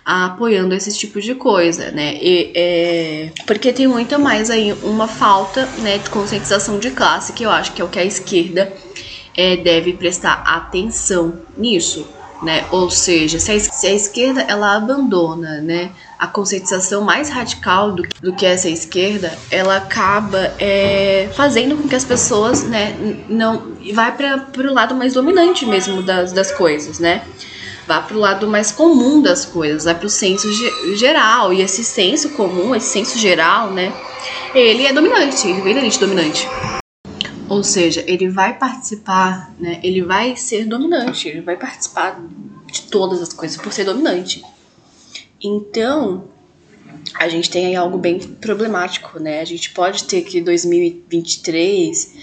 apoiando 0.04 0.74
esse 0.74 0.92
tipo 0.98 1.18
de 1.18 1.34
coisa, 1.34 1.90
né? 1.90 2.18
E, 2.20 2.52
é, 2.54 3.32
porque 3.46 3.72
tem 3.72 3.86
muito 3.86 4.18
mais 4.18 4.50
aí 4.50 4.72
uma 4.82 5.08
falta 5.08 5.64
né, 5.78 5.96
de 5.96 6.10
conscientização 6.10 6.78
de 6.78 6.90
classe, 6.90 7.32
que 7.32 7.44
eu 7.44 7.50
acho 7.50 7.72
que 7.72 7.80
é 7.80 7.84
o 7.84 7.88
que 7.88 7.98
a 7.98 8.04
esquerda 8.04 8.70
é, 9.36 9.56
deve 9.56 9.92
prestar 9.94 10.42
atenção 10.46 11.34
nisso, 11.56 12.06
né? 12.42 12.64
Ou 12.70 12.90
seja, 12.90 13.38
se 13.38 13.52
a, 13.52 13.60
se 13.60 13.86
a 13.86 13.92
esquerda 13.92 14.42
ela 14.42 14.76
abandona, 14.76 15.60
né, 15.60 15.90
a 16.18 16.26
conscientização 16.26 17.02
mais 17.02 17.28
radical 17.28 17.92
do, 17.92 18.02
do 18.20 18.32
que 18.34 18.46
essa 18.46 18.68
esquerda, 18.68 19.36
ela 19.50 19.76
acaba 19.76 20.54
é, 20.58 21.28
fazendo 21.34 21.76
com 21.76 21.88
que 21.88 21.94
as 21.94 22.04
pessoas, 22.04 22.64
né, 22.64 22.96
não 23.28 23.74
vai 23.92 24.12
para 24.12 24.46
o 24.58 24.72
lado 24.72 24.94
mais 24.94 25.14
dominante 25.14 25.66
mesmo 25.66 26.02
das, 26.02 26.32
das 26.32 26.52
coisas, 26.52 26.98
né? 26.98 27.22
Vá 27.86 28.00
para 28.00 28.16
o 28.16 28.20
lado 28.20 28.48
mais 28.48 28.72
comum 28.72 29.20
das 29.20 29.44
coisas, 29.44 29.84
vai 29.84 29.94
para 29.94 30.06
o 30.06 30.10
senso 30.10 30.50
ge 30.50 30.96
geral. 30.96 31.52
E 31.52 31.60
esse 31.60 31.84
senso 31.84 32.30
comum, 32.30 32.74
esse 32.74 32.86
senso 32.86 33.18
geral, 33.18 33.70
né? 33.70 33.92
Ele 34.54 34.86
é 34.86 34.92
dominante, 34.92 35.46
ele 35.46 35.60
vem 35.60 35.74
da 35.74 35.80
gente 35.80 36.00
dominante. 36.00 36.48
Ou 37.54 37.62
seja, 37.62 38.04
ele 38.08 38.28
vai 38.28 38.58
participar, 38.58 39.54
né? 39.60 39.78
Ele 39.82 40.02
vai 40.02 40.36
ser 40.36 40.64
dominante, 40.64 41.28
ele 41.28 41.40
vai 41.40 41.56
participar 41.56 42.20
de 42.66 42.82
todas 42.82 43.22
as 43.22 43.32
coisas 43.32 43.56
por 43.56 43.72
ser 43.72 43.84
dominante. 43.84 44.42
Então, 45.40 46.24
a 47.14 47.28
gente 47.28 47.48
tem 47.48 47.66
aí 47.66 47.76
algo 47.76 47.96
bem 47.96 48.18
problemático, 48.18 49.20
né? 49.20 49.40
A 49.40 49.44
gente 49.44 49.70
pode 49.70 50.02
ter 50.02 50.22
que 50.22 50.40
2023, 50.40 52.14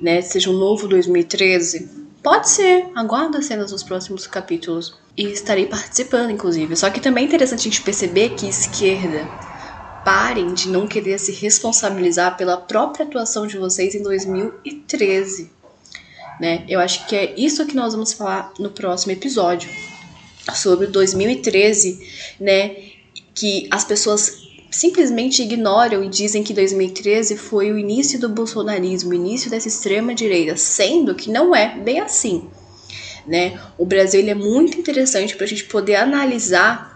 né, 0.00 0.22
seja 0.22 0.48
um 0.48 0.54
novo 0.54 0.88
2013. 0.88 1.90
Pode 2.22 2.48
ser, 2.48 2.86
aguarda 2.94 3.42
cenas 3.42 3.70
nos 3.70 3.82
próximos 3.82 4.26
capítulos. 4.26 4.96
E 5.14 5.24
estarei 5.24 5.66
participando, 5.66 6.30
inclusive. 6.30 6.76
Só 6.76 6.88
que 6.88 7.00
também 7.00 7.24
é 7.24 7.26
interessante 7.26 7.60
a 7.60 7.64
gente 7.64 7.82
perceber 7.82 8.30
que 8.30 8.48
esquerda 8.48 9.28
parem 10.08 10.54
de 10.54 10.70
não 10.70 10.86
querer 10.86 11.18
se 11.18 11.32
responsabilizar 11.32 12.34
pela 12.38 12.56
própria 12.56 13.04
atuação 13.04 13.46
de 13.46 13.58
vocês 13.58 13.94
em 13.94 14.02
2013. 14.02 15.50
Né? 16.40 16.64
Eu 16.66 16.80
acho 16.80 17.06
que 17.06 17.14
é 17.14 17.34
isso 17.36 17.66
que 17.66 17.76
nós 17.76 17.92
vamos 17.92 18.14
falar 18.14 18.54
no 18.58 18.70
próximo 18.70 19.12
episódio 19.12 19.68
sobre 20.54 20.86
2013, 20.86 22.36
né? 22.40 22.74
Que 23.34 23.68
as 23.70 23.84
pessoas 23.84 24.48
simplesmente 24.70 25.42
ignoram 25.42 26.02
e 26.02 26.08
dizem 26.08 26.42
que 26.42 26.54
2013 26.54 27.36
foi 27.36 27.70
o 27.70 27.78
início 27.78 28.18
do 28.18 28.30
bolsonarismo, 28.30 29.10
o 29.10 29.14
início 29.14 29.50
dessa 29.50 29.68
extrema 29.68 30.14
direita, 30.14 30.56
sendo 30.56 31.14
que 31.14 31.30
não 31.30 31.54
é 31.54 31.78
bem 31.78 32.00
assim, 32.00 32.48
né? 33.26 33.60
O 33.76 33.84
Brasil 33.84 34.26
é 34.26 34.34
muito 34.34 34.78
interessante 34.78 35.36
para 35.36 35.44
a 35.44 35.48
gente 35.48 35.64
poder 35.64 35.96
analisar 35.96 36.87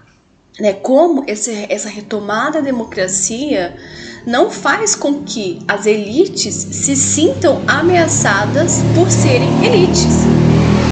né, 0.60 0.72
como 0.74 1.24
esse, 1.26 1.66
essa 1.68 1.88
retomada 1.88 2.58
da 2.58 2.60
democracia 2.60 3.76
não 4.26 4.50
faz 4.50 4.94
com 4.94 5.22
que 5.24 5.60
as 5.66 5.86
elites 5.86 6.54
se 6.54 6.94
sintam 6.94 7.62
ameaçadas 7.66 8.76
por 8.94 9.10
serem 9.10 9.64
elites. 9.64 10.04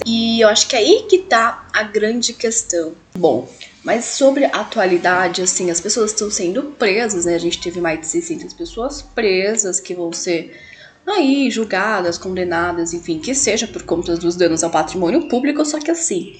E 0.06 0.40
eu 0.40 0.48
acho 0.48 0.66
que 0.66 0.74
é 0.74 0.78
aí 0.78 1.06
que 1.08 1.18
tá 1.18 1.68
a 1.72 1.82
grande 1.82 2.32
questão. 2.32 2.92
Bom, 3.14 3.48
mas 3.84 4.06
sobre 4.06 4.46
a 4.46 4.60
atualidade, 4.60 5.42
assim, 5.42 5.70
as 5.70 5.80
pessoas 5.80 6.10
estão 6.10 6.30
sendo 6.30 6.62
presas, 6.78 7.24
né? 7.24 7.34
A 7.34 7.38
gente 7.38 7.60
teve 7.60 7.80
mais 7.80 8.00
de 8.00 8.06
600 8.06 8.52
pessoas 8.54 9.02
presas 9.02 9.78
que 9.78 9.94
vão 9.94 10.12
ser 10.12 10.58
aí 11.06 11.50
julgadas, 11.50 12.18
condenadas, 12.18 12.92
enfim, 12.92 13.18
que 13.18 13.34
seja 13.34 13.66
por 13.66 13.82
conta 13.82 14.16
dos 14.16 14.36
danos 14.36 14.62
ao 14.62 14.70
patrimônio 14.70 15.28
público, 15.28 15.64
só 15.64 15.78
que 15.78 15.90
assim, 15.90 16.36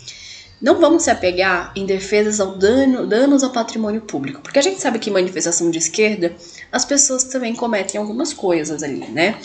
não 0.60 0.78
vamos 0.78 1.04
se 1.04 1.10
apegar 1.10 1.72
em 1.74 1.86
defesas 1.86 2.38
ao 2.38 2.56
dano, 2.56 3.06
danos 3.06 3.42
ao 3.42 3.50
patrimônio 3.50 4.02
público, 4.02 4.40
porque 4.42 4.58
a 4.58 4.62
gente 4.62 4.80
sabe 4.80 4.98
que 4.98 5.10
manifestação 5.10 5.70
de 5.70 5.78
esquerda, 5.78 6.34
as 6.70 6.84
pessoas 6.84 7.24
também 7.24 7.54
cometem 7.54 8.00
algumas 8.00 8.32
coisas 8.32 8.82
ali, 8.82 9.06
né? 9.08 9.38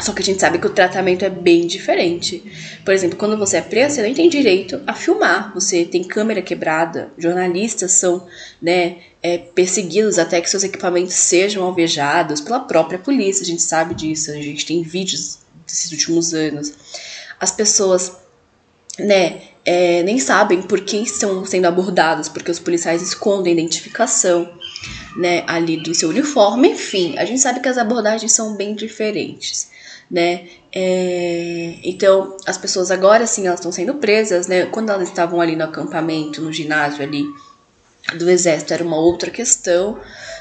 Só 0.00 0.12
que 0.12 0.22
a 0.22 0.24
gente 0.24 0.40
sabe 0.40 0.58
que 0.58 0.66
o 0.66 0.70
tratamento 0.70 1.24
é 1.24 1.28
bem 1.28 1.66
diferente. 1.66 2.42
Por 2.84 2.94
exemplo, 2.94 3.18
quando 3.18 3.36
você 3.36 3.58
é 3.58 3.60
preso, 3.60 3.96
você 3.96 4.06
não 4.06 4.14
tem 4.14 4.30
direito 4.30 4.80
a 4.86 4.94
filmar. 4.94 5.52
Você 5.52 5.84
tem 5.84 6.02
câmera 6.02 6.40
quebrada. 6.40 7.10
Jornalistas 7.18 7.92
são 7.92 8.26
né, 8.62 8.98
é, 9.22 9.36
perseguidos 9.36 10.18
até 10.18 10.40
que 10.40 10.48
seus 10.48 10.64
equipamentos 10.64 11.14
sejam 11.14 11.64
alvejados 11.64 12.40
pela 12.40 12.60
própria 12.60 12.98
polícia. 12.98 13.42
A 13.42 13.46
gente 13.46 13.62
sabe 13.62 13.94
disso. 13.94 14.30
A 14.30 14.34
gente 14.34 14.64
tem 14.64 14.82
vídeos 14.82 15.40
desses 15.66 15.92
últimos 15.92 16.32
anos. 16.32 16.72
As 17.38 17.50
pessoas 17.50 18.12
né, 18.98 19.42
é, 19.64 20.02
nem 20.02 20.18
sabem 20.18 20.62
por 20.62 20.80
que 20.80 20.96
estão 20.98 21.44
sendo 21.44 21.66
abordados, 21.66 22.28
porque 22.28 22.50
os 22.50 22.58
policiais 22.58 23.02
escondem 23.02 23.52
a 23.52 23.56
identificação 23.56 24.50
né, 25.16 25.44
ali 25.46 25.76
do 25.76 25.94
seu 25.94 26.08
uniforme. 26.08 26.70
Enfim, 26.70 27.16
a 27.18 27.24
gente 27.24 27.40
sabe 27.40 27.60
que 27.60 27.68
as 27.68 27.78
abordagens 27.78 28.32
são 28.32 28.56
bem 28.56 28.74
diferentes 28.74 29.70
né? 30.10 30.48
É, 30.72 31.76
então, 31.84 32.36
as 32.44 32.58
pessoas 32.58 32.90
agora 32.90 33.26
sim, 33.26 33.46
elas 33.46 33.60
estão 33.60 33.70
sendo 33.70 33.94
presas, 33.94 34.46
né? 34.48 34.66
Quando 34.66 34.90
elas 34.90 35.08
estavam 35.08 35.40
ali 35.40 35.54
no 35.54 35.64
acampamento, 35.64 36.42
no 36.42 36.52
ginásio 36.52 37.02
ali 37.02 37.24
do 38.18 38.28
exército, 38.28 38.74
era 38.74 38.82
uma 38.82 38.98
outra 38.98 39.30
questão, 39.30 40.00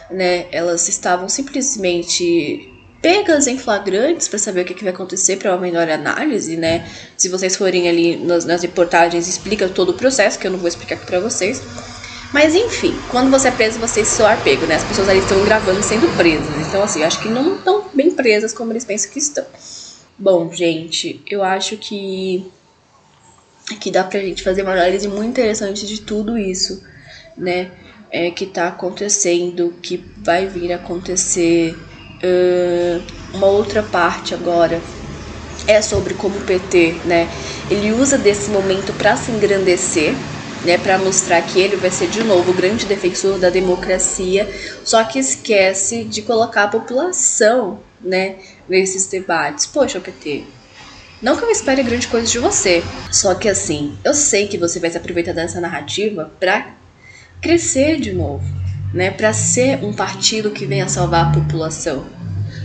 né? 0.10 0.48
Elas 0.52 0.88
estavam 0.88 1.30
simplesmente 1.30 2.74
pegas 3.02 3.48
em 3.48 3.58
flagrantes 3.58 4.28
para 4.28 4.40
saber 4.40 4.62
o 4.62 4.66
que, 4.66 4.74
que, 4.74 4.84
vai 4.84 4.94
acontecer 4.94 5.38
para 5.38 5.52
uma 5.52 5.62
melhor 5.62 5.90
análise, 5.90 6.56
né? 6.58 6.88
Se 7.16 7.30
vocês 7.30 7.56
forem 7.56 7.88
ali 7.88 8.18
nas, 8.18 8.46
nas 8.46 8.62
reportagens, 8.62 9.28
explica 9.28 9.68
todo 9.70 9.90
o 9.90 9.94
processo, 9.94 10.38
que 10.38 10.48
eu 10.48 10.52
não 10.52 10.60
vou 10.60 10.68
explicar 10.68 10.96
aqui 10.96 11.06
para 11.06 11.20
vocês. 11.20 11.62
Mas 12.34 12.54
enfim, 12.54 12.94
quando 13.10 13.32
você 13.32 13.48
é 13.48 13.52
preso, 13.52 13.80
você 13.80 14.06
se 14.06 14.16
soar 14.16 14.42
pego, 14.44 14.66
né? 14.66 14.76
As 14.76 14.84
pessoas 14.84 15.10
ali 15.10 15.20
estão 15.20 15.44
gravando 15.44 15.82
sendo 15.82 16.16
presas. 16.16 16.68
Então, 16.68 16.84
assim, 16.84 17.04
acho 17.04 17.22
que 17.22 17.28
não 17.28 17.56
estão 17.56 17.86
bem 17.94 18.12
presas 18.12 18.54
como 18.54 18.72
eles 18.72 18.86
pensam 18.86 19.12
que 19.12 19.20
estão. 19.20 19.46
Bom, 20.18 20.52
gente, 20.54 21.24
eu 21.28 21.44
acho 21.44 21.78
que 21.78 22.46
que 23.80 23.92
dá 23.92 24.04
pra 24.04 24.20
gente 24.20 24.44
fazer 24.44 24.64
uma 24.64 24.72
análise 24.72 25.08
muito 25.08 25.30
interessante 25.30 25.86
de 25.86 26.02
tudo 26.02 26.38
isso, 26.38 26.84
né? 27.38 27.72
É, 28.12 28.32
que 28.32 28.48
tá 28.48 28.68
acontecendo, 28.68 29.76
que 29.82 30.04
vai 30.18 30.48
vir 30.48 30.74
a 30.74 30.78
acontecer. 30.78 31.78
Uh, 32.24 33.02
uma 33.34 33.48
outra 33.48 33.82
parte 33.82 34.34
agora 34.34 34.82
é 35.68 35.82
sobre 35.82 36.14
como 36.14 36.38
o 36.38 36.42
PT, 36.42 37.02
né? 37.06 37.30
Ele 37.70 37.92
usa 37.92 38.18
desse 38.18 38.50
momento 38.50 38.94
para 38.94 39.16
se 39.16 39.32
engrandecer, 39.32 40.16
né, 40.64 40.78
para 40.78 40.98
mostrar 40.98 41.42
que 41.42 41.60
ele 41.60 41.78
vai 41.78 41.92
ser 41.92 42.08
de 42.10 42.24
novo 42.24 42.52
o 42.52 42.54
grande 42.54 42.86
defensor 42.86 43.38
da 43.38 43.50
democracia, 43.50 44.50
só 44.84 45.04
que 45.04 45.20
esquece 45.20 46.04
de 46.04 46.22
colocar 46.22 46.64
a 46.64 46.68
população, 46.68 47.80
né, 48.02 48.36
nesses 48.68 49.08
debates. 49.08 49.66
Poxa, 49.66 50.00
PT, 50.00 50.44
não 51.22 51.36
que 51.36 51.44
eu 51.44 51.50
espere 51.50 51.84
grande 51.84 52.08
coisa 52.08 52.28
de 52.28 52.40
você, 52.40 52.84
só 53.12 53.36
que 53.36 53.48
assim, 53.48 53.98
eu 54.04 54.14
sei 54.14 54.48
que 54.48 54.58
você 54.58 54.80
vai 54.80 54.90
se 54.90 54.98
aproveitar 54.98 55.34
dessa 55.34 55.62
narrativa 55.62 56.32
para 56.40 56.74
crescer 57.42 58.00
de 58.00 58.12
novo, 58.12 58.44
né, 58.94 59.12
para 59.12 59.34
ser 59.34 59.84
um 59.84 59.94
partido 59.94 60.52
que 60.52 60.66
venha 60.66 60.88
salvar 60.88 61.28
a 61.28 61.32
população. 61.32 62.06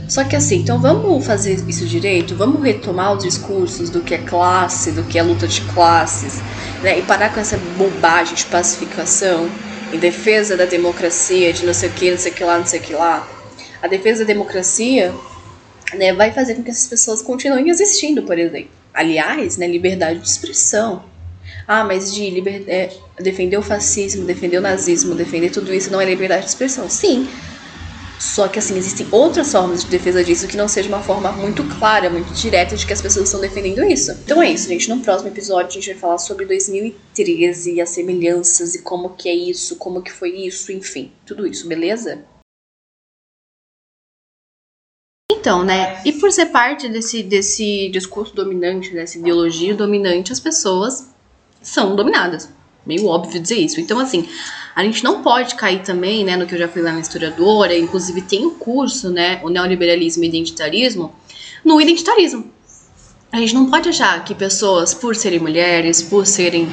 Só 0.08 0.22
que 0.22 0.36
assim, 0.36 0.56
então 0.56 0.78
vamos 0.78 1.24
fazer 1.24 1.62
isso 1.66 1.86
direito, 1.86 2.34
vamos 2.36 2.62
retomar 2.62 3.14
os 3.14 3.24
discursos 3.24 3.88
do 3.88 4.02
que 4.02 4.14
é 4.14 4.18
classe, 4.18 4.92
do 4.92 5.02
que 5.04 5.18
é 5.18 5.22
luta 5.22 5.48
de 5.48 5.62
classes, 5.62 6.40
né? 6.82 6.98
E 6.98 7.02
parar 7.02 7.32
com 7.32 7.40
essa 7.40 7.56
bobagem 7.78 8.34
de 8.34 8.44
pacificação 8.46 9.48
em 9.92 9.98
defesa 9.98 10.56
da 10.56 10.66
democracia, 10.66 11.52
de 11.52 11.64
não 11.64 11.72
sei 11.72 11.88
o 11.88 11.92
que, 11.92 12.10
não 12.10 12.18
sei 12.18 12.32
o 12.32 12.34
que 12.34 12.44
lá, 12.44 12.58
não 12.58 12.66
sei 12.66 12.80
o 12.80 12.82
que 12.82 12.92
lá. 12.92 13.26
A 13.80 13.88
defesa 13.88 14.24
da 14.24 14.28
democracia 14.28 15.12
né, 15.94 16.12
vai 16.12 16.32
fazer 16.32 16.54
com 16.54 16.62
que 16.62 16.70
essas 16.70 16.86
pessoas 16.86 17.22
continuem 17.22 17.68
existindo, 17.68 18.22
por 18.22 18.38
exemplo. 18.38 18.70
Aliás, 18.92 19.56
né, 19.56 19.66
liberdade 19.66 20.18
de 20.20 20.28
expressão. 20.28 21.04
Ah, 21.66 21.84
mas 21.84 22.12
de 22.12 22.30
liber... 22.30 22.64
É, 22.66 22.90
defender 23.20 23.56
o 23.56 23.62
fascismo, 23.62 24.24
defender 24.24 24.58
o 24.58 24.60
nazismo, 24.60 25.14
defender 25.14 25.50
tudo 25.50 25.72
isso 25.72 25.90
não 25.90 26.00
é 26.00 26.04
liberdade 26.04 26.42
de 26.42 26.48
expressão. 26.48 26.88
Sim, 26.90 27.28
só 28.18 28.48
que 28.48 28.58
assim, 28.58 28.76
existem 28.76 29.06
outras 29.10 29.52
formas 29.52 29.84
de 29.84 29.90
defesa 29.90 30.24
disso 30.24 30.48
que 30.48 30.56
não 30.56 30.66
seja 30.66 30.88
uma 30.88 31.02
forma 31.02 31.30
muito 31.32 31.62
clara, 31.78 32.08
muito 32.08 32.32
direta 32.32 32.74
de 32.74 32.86
que 32.86 32.92
as 32.92 33.02
pessoas 33.02 33.26
estão 33.26 33.40
defendendo 33.40 33.84
isso. 33.84 34.12
Então 34.24 34.42
é 34.42 34.50
isso, 34.50 34.68
gente. 34.68 34.88
No 34.88 35.00
próximo 35.00 35.28
episódio 35.28 35.68
a 35.68 35.72
gente 35.72 35.90
vai 35.90 36.00
falar 36.00 36.18
sobre 36.18 36.46
2013 36.46 37.74
e 37.74 37.80
as 37.80 37.90
semelhanças 37.90 38.74
e 38.74 38.82
como 38.82 39.10
que 39.10 39.28
é 39.28 39.34
isso, 39.34 39.76
como 39.76 40.02
que 40.02 40.10
foi 40.10 40.30
isso, 40.30 40.72
enfim, 40.72 41.12
tudo 41.26 41.46
isso, 41.46 41.68
beleza? 41.68 42.24
Então, 45.30 45.62
né? 45.62 46.00
E 46.06 46.12
por 46.12 46.32
ser 46.32 46.46
parte 46.46 46.88
desse, 46.88 47.22
desse 47.22 47.90
discurso 47.90 48.34
dominante, 48.34 48.94
dessa 48.94 49.18
ideologia 49.18 49.74
dominante, 49.74 50.32
as 50.32 50.40
pessoas 50.40 51.13
são 51.64 51.96
dominadas. 51.96 52.48
Meio 52.86 53.06
óbvio 53.06 53.40
dizer 53.40 53.56
isso. 53.56 53.80
Então, 53.80 53.98
assim, 53.98 54.28
a 54.76 54.84
gente 54.84 55.02
não 55.02 55.22
pode 55.22 55.54
cair 55.54 55.82
também, 55.82 56.24
né, 56.24 56.36
no 56.36 56.46
que 56.46 56.54
eu 56.54 56.58
já 56.58 56.68
fui 56.68 56.82
lá 56.82 56.92
na 56.92 57.00
historiadora, 57.00 57.76
inclusive 57.76 58.20
tem 58.22 58.46
um 58.46 58.50
curso, 58.50 59.10
né, 59.10 59.40
o 59.42 59.48
neoliberalismo 59.48 60.22
e 60.22 60.28
identitarismo, 60.28 61.14
no 61.64 61.80
identitarismo. 61.80 62.52
A 63.32 63.38
gente 63.38 63.54
não 63.54 63.68
pode 63.68 63.88
achar 63.88 64.22
que 64.22 64.34
pessoas, 64.34 64.94
por 64.94 65.16
serem 65.16 65.40
mulheres, 65.40 66.02
por 66.02 66.24
serem 66.24 66.68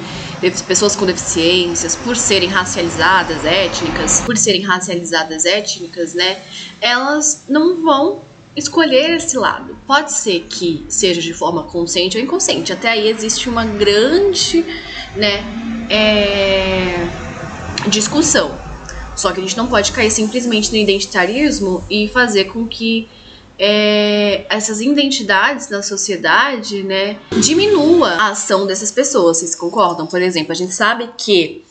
pessoas 0.68 0.94
com 0.94 1.06
deficiências, 1.06 1.96
por 1.96 2.14
serem 2.14 2.48
racializadas 2.48 3.44
étnicas, 3.44 4.20
por 4.20 4.36
serem 4.36 4.62
racializadas 4.62 5.44
étnicas, 5.44 6.14
né, 6.14 6.40
elas 6.80 7.44
não 7.48 7.82
vão 7.82 8.20
escolher 8.56 9.10
esse 9.16 9.36
lado. 9.36 9.76
Pode 9.86 10.12
ser 10.12 10.46
que 10.48 10.84
seja 10.88 11.20
de 11.20 11.32
forma 11.32 11.64
consciente 11.64 12.16
ou 12.16 12.22
inconsciente. 12.22 12.72
Até 12.72 12.90
aí 12.90 13.08
existe 13.08 13.48
uma 13.48 13.64
grande, 13.64 14.64
né, 15.16 15.44
é 15.90 17.08
discussão. 17.88 18.58
Só 19.16 19.32
que 19.32 19.40
a 19.40 19.42
gente 19.42 19.56
não 19.56 19.66
pode 19.66 19.92
cair 19.92 20.10
simplesmente 20.10 20.70
no 20.70 20.76
identitarismo 20.76 21.84
e 21.90 22.08
fazer 22.08 22.44
com 22.44 22.66
que 22.66 23.08
é, 23.58 24.46
essas 24.48 24.80
identidades 24.80 25.68
na 25.68 25.82
sociedade, 25.82 26.82
né, 26.82 27.18
diminua 27.38 28.08
a 28.10 28.28
ação 28.30 28.66
dessas 28.66 28.90
pessoas. 28.90 29.38
Vocês 29.38 29.54
concordam? 29.54 30.06
Por 30.06 30.20
exemplo, 30.22 30.52
a 30.52 30.54
gente 30.54 30.74
sabe 30.74 31.10
que 31.16 31.62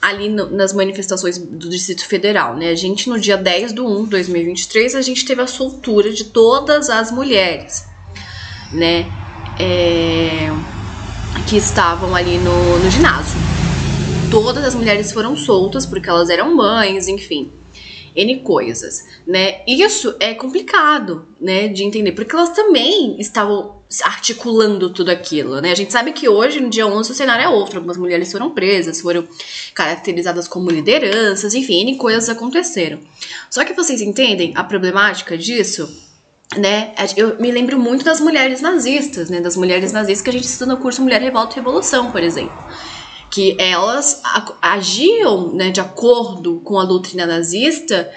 ali 0.00 0.28
no, 0.28 0.50
nas 0.50 0.72
manifestações 0.72 1.36
do 1.36 1.68
Distrito 1.68 2.06
Federal, 2.06 2.56
né, 2.56 2.70
a 2.70 2.74
gente 2.74 3.08
no 3.08 3.18
dia 3.18 3.36
10 3.36 3.74
de 3.74 3.80
1 3.80 4.04
de 4.04 4.10
2023, 4.10 4.94
a 4.94 5.02
gente 5.02 5.24
teve 5.24 5.42
a 5.42 5.46
soltura 5.46 6.12
de 6.12 6.24
todas 6.24 6.88
as 6.88 7.10
mulheres, 7.10 7.86
né, 8.72 9.10
é, 9.58 10.50
que 11.48 11.56
estavam 11.56 12.14
ali 12.14 12.38
no, 12.38 12.78
no 12.78 12.90
ginásio. 12.90 13.38
Todas 14.30 14.64
as 14.64 14.74
mulheres 14.74 15.12
foram 15.12 15.36
soltas 15.36 15.84
porque 15.84 16.08
elas 16.08 16.30
eram 16.30 16.54
mães, 16.54 17.08
enfim. 17.08 17.50
N 18.14 18.40
coisas, 18.40 19.06
né? 19.26 19.62
Isso 19.66 20.14
é 20.18 20.34
complicado, 20.34 21.26
né, 21.40 21.68
de 21.68 21.84
entender, 21.84 22.12
porque 22.12 22.34
elas 22.34 22.50
também 22.50 23.16
estavam 23.20 23.80
articulando 24.02 24.90
tudo 24.90 25.10
aquilo, 25.10 25.60
né? 25.60 25.72
A 25.72 25.74
gente 25.74 25.92
sabe 25.92 26.12
que 26.12 26.28
hoje, 26.28 26.60
no 26.60 26.70
dia 26.70 26.86
11, 26.86 27.10
o 27.10 27.14
cenário 27.14 27.44
é 27.44 27.48
outro. 27.48 27.78
Algumas 27.78 27.96
mulheres 27.96 28.30
foram 28.30 28.50
presas, 28.50 29.00
foram 29.00 29.26
caracterizadas 29.74 30.46
como 30.46 30.70
lideranças, 30.70 31.54
enfim, 31.54 31.80
N 31.80 31.96
coisas 31.96 32.28
aconteceram. 32.28 33.00
Só 33.48 33.64
que 33.64 33.72
vocês 33.72 34.00
entendem 34.00 34.52
a 34.54 34.62
problemática 34.62 35.36
disso? 35.36 36.08
Né, 36.56 36.92
eu 37.16 37.38
me 37.38 37.48
lembro 37.48 37.78
muito 37.78 38.04
das 38.04 38.20
mulheres 38.20 38.60
nazistas, 38.60 39.30
né, 39.30 39.40
das 39.40 39.56
mulheres 39.56 39.92
nazistas 39.92 40.20
que 40.20 40.30
a 40.30 40.32
gente 40.32 40.46
estuda 40.46 40.74
no 40.74 40.80
curso 40.80 41.00
Mulher 41.00 41.20
Revolta 41.20 41.52
e 41.52 41.56
Revolução, 41.56 42.10
por 42.10 42.24
exemplo 42.24 42.58
que 43.30 43.56
elas 43.58 44.22
agiam 44.60 45.52
né, 45.52 45.70
de 45.70 45.80
acordo 45.80 46.60
com 46.64 46.78
a 46.78 46.84
doutrina 46.84 47.24
nazista 47.24 48.10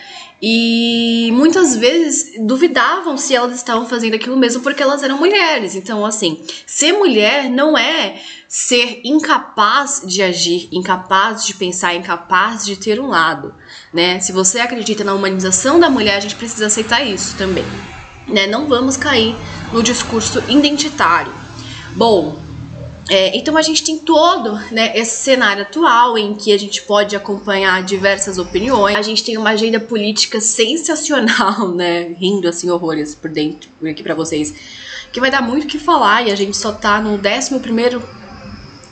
e 0.46 1.32
muitas 1.32 1.78
vezes 1.78 2.34
duvidavam 2.46 3.16
se 3.16 3.34
elas 3.34 3.56
estavam 3.56 3.88
fazendo 3.88 4.16
aquilo 4.16 4.36
mesmo 4.36 4.62
porque 4.62 4.84
elas 4.84 5.02
eram 5.02 5.18
mulheres. 5.18 5.74
Então, 5.74 6.06
assim, 6.06 6.42
ser 6.66 6.92
mulher 6.92 7.50
não 7.50 7.78
é 7.78 8.20
ser 8.46 9.00
incapaz 9.06 10.04
de 10.06 10.22
agir, 10.22 10.68
incapaz 10.70 11.46
de 11.46 11.54
pensar, 11.54 11.96
incapaz 11.96 12.66
de 12.66 12.76
ter 12.76 13.00
um 13.00 13.08
lado, 13.08 13.56
né? 13.94 14.20
Se 14.20 14.34
você 14.34 14.60
acredita 14.60 15.04
na 15.04 15.14
humanização 15.14 15.80
da 15.80 15.90
mulher, 15.90 16.18
a 16.18 16.20
gente 16.20 16.36
precisa 16.36 16.66
aceitar 16.66 17.02
isso 17.08 17.38
também, 17.38 17.66
né? 18.28 18.46
Não 18.46 18.68
vamos 18.68 18.98
cair 18.98 19.38
no 19.72 19.82
discurso 19.82 20.44
identitário. 20.50 21.32
Bom, 21.96 22.43
é, 23.10 23.36
então 23.38 23.58
a 23.58 23.62
gente 23.62 23.84
tem 23.84 23.98
todo 23.98 24.54
né, 24.72 24.98
esse 24.98 25.24
cenário 25.24 25.64
atual 25.64 26.18
em 26.18 26.34
que 26.34 26.54
a 26.54 26.58
gente 26.58 26.82
pode 26.84 27.16
acompanhar 27.16 27.84
diversas 27.84 28.38
opiniões. 28.38 28.96
A 28.96 29.02
gente 29.02 29.24
tem 29.24 29.38
uma 29.38 29.52
agenda 29.52 29.80
política 29.80 30.40
sensacional, 30.40 31.70
né? 31.76 32.16
Rindo 32.18 32.48
assim 32.48 32.70
horrores 32.70 33.14
por 33.14 33.30
dentro, 33.30 33.70
por 33.80 33.90
aqui 33.90 34.02
para 34.02 34.16
vocês, 34.16 34.54
que 35.12 35.20
vai 35.20 35.30
dar 35.30 35.42
muito 35.42 35.66
o 35.66 35.68
que 35.68 35.78
falar 35.78 36.28
e 36.28 36.32
a 36.32 36.36
gente 36.36 36.56
só 36.56 36.72
tá 36.72 37.02
no 37.02 37.20
11 37.20 37.60
primeiro 37.60 38.02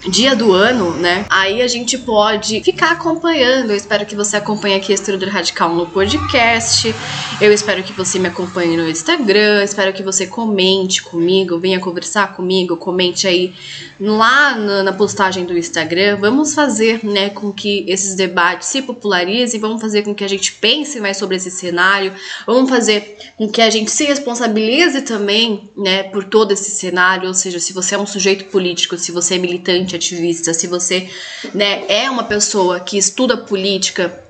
dia 0.09 0.35
do 0.35 0.51
ano, 0.51 0.95
né? 0.95 1.25
Aí 1.29 1.61
a 1.61 1.67
gente 1.67 1.97
pode 1.97 2.61
ficar 2.63 2.91
acompanhando. 2.91 3.71
Eu 3.71 3.77
espero 3.77 4.05
que 4.05 4.15
você 4.15 4.37
acompanhe 4.37 4.75
aqui 4.75 4.91
a 4.91 4.95
Historiadora 4.95 5.31
Radical 5.31 5.75
no 5.75 5.85
podcast. 5.87 6.93
Eu 7.39 7.53
espero 7.53 7.83
que 7.83 7.93
você 7.93 8.17
me 8.17 8.27
acompanhe 8.27 8.75
no 8.75 8.89
Instagram. 8.89 9.63
Espero 9.63 9.93
que 9.93 10.01
você 10.01 10.25
comente 10.25 11.03
comigo, 11.03 11.59
venha 11.59 11.79
conversar 11.79 12.35
comigo, 12.35 12.75
comente 12.77 13.27
aí 13.27 13.53
lá 13.99 14.55
na 14.55 14.93
postagem 14.93 15.45
do 15.45 15.57
Instagram. 15.57 16.17
Vamos 16.17 16.53
fazer, 16.53 17.05
né, 17.05 17.29
com 17.29 17.51
que 17.51 17.85
esses 17.87 18.15
debates 18.15 18.67
se 18.67 18.81
popularizem, 18.81 19.59
vamos 19.59 19.81
fazer 19.81 20.01
com 20.01 20.15
que 20.15 20.23
a 20.23 20.27
gente 20.27 20.53
pense 20.53 20.99
mais 20.99 21.17
sobre 21.17 21.37
esse 21.37 21.51
cenário, 21.51 22.13
vamos 22.45 22.69
fazer 22.69 23.17
com 23.37 23.47
que 23.49 23.61
a 23.61 23.69
gente 23.69 23.91
se 23.91 24.05
responsabilize 24.05 25.01
também, 25.01 25.69
né, 25.77 26.03
por 26.03 26.23
todo 26.23 26.51
esse 26.51 26.71
cenário, 26.71 27.27
ou 27.27 27.33
seja, 27.33 27.59
se 27.59 27.73
você 27.73 27.95
é 27.95 27.97
um 27.97 28.07
sujeito 28.07 28.45
político, 28.45 28.97
se 28.97 29.11
você 29.11 29.35
é 29.35 29.37
militante, 29.37 29.90
ativista, 29.95 30.53
se 30.53 30.67
você, 30.67 31.09
né, 31.53 31.85
é 31.87 32.09
uma 32.09 32.23
pessoa 32.23 32.79
que 32.79 32.97
estuda 32.97 33.37
política, 33.37 34.23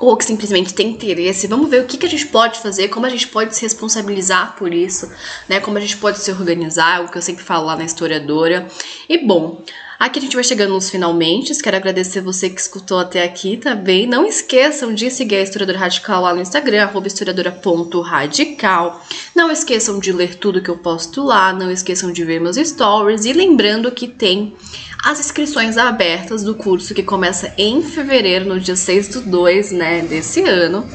ou 0.00 0.16
que 0.16 0.24
simplesmente 0.24 0.74
tem 0.74 0.90
interesse, 0.90 1.46
vamos 1.46 1.68
ver 1.68 1.82
o 1.82 1.86
que, 1.86 1.96
que 1.98 2.06
a 2.06 2.08
gente 2.08 2.26
pode 2.26 2.60
fazer, 2.60 2.88
como 2.88 3.06
a 3.06 3.08
gente 3.08 3.26
pode 3.26 3.56
se 3.56 3.62
responsabilizar 3.62 4.54
por 4.56 4.72
isso, 4.72 5.10
né? 5.48 5.58
Como 5.58 5.76
a 5.76 5.80
gente 5.80 5.96
pode 5.96 6.18
se 6.18 6.30
organizar, 6.30 7.04
o 7.04 7.08
que 7.08 7.18
eu 7.18 7.22
sempre 7.22 7.42
falo 7.42 7.66
lá 7.66 7.76
na 7.76 7.84
historiadora. 7.84 8.68
E 9.08 9.18
bom, 9.18 9.62
Aqui 9.98 10.20
a 10.20 10.22
gente 10.22 10.36
vai 10.36 10.44
chegando 10.44 10.74
nos 10.74 10.88
finalmente. 10.88 11.52
Quero 11.60 11.76
agradecer 11.76 12.20
você 12.20 12.48
que 12.48 12.60
escutou 12.60 13.00
até 13.00 13.24
aqui 13.24 13.56
também. 13.56 14.06
Não 14.06 14.24
esqueçam 14.24 14.94
de 14.94 15.10
seguir 15.10 15.36
a 15.36 15.42
Historiadora 15.42 15.76
Radical 15.76 16.22
lá 16.22 16.32
no 16.32 16.40
Instagram, 16.40 16.88
historiadora.radical. 17.04 19.04
Não 19.34 19.50
esqueçam 19.50 19.98
de 19.98 20.12
ler 20.12 20.36
tudo 20.36 20.62
que 20.62 20.68
eu 20.68 20.76
posto 20.76 21.24
lá. 21.24 21.52
Não 21.52 21.68
esqueçam 21.68 22.12
de 22.12 22.24
ver 22.24 22.40
meus 22.40 22.56
stories. 22.56 23.24
E 23.24 23.32
lembrando 23.32 23.90
que 23.90 24.06
tem 24.06 24.54
as 25.02 25.18
inscrições 25.18 25.76
abertas 25.76 26.44
do 26.44 26.54
curso 26.54 26.94
que 26.94 27.02
começa 27.02 27.52
em 27.58 27.82
fevereiro, 27.82 28.44
no 28.44 28.60
dia 28.60 28.76
6 28.76 29.08
do 29.08 29.20
2, 29.22 29.72
né, 29.72 30.02
desse 30.02 30.42
ano 30.42 30.86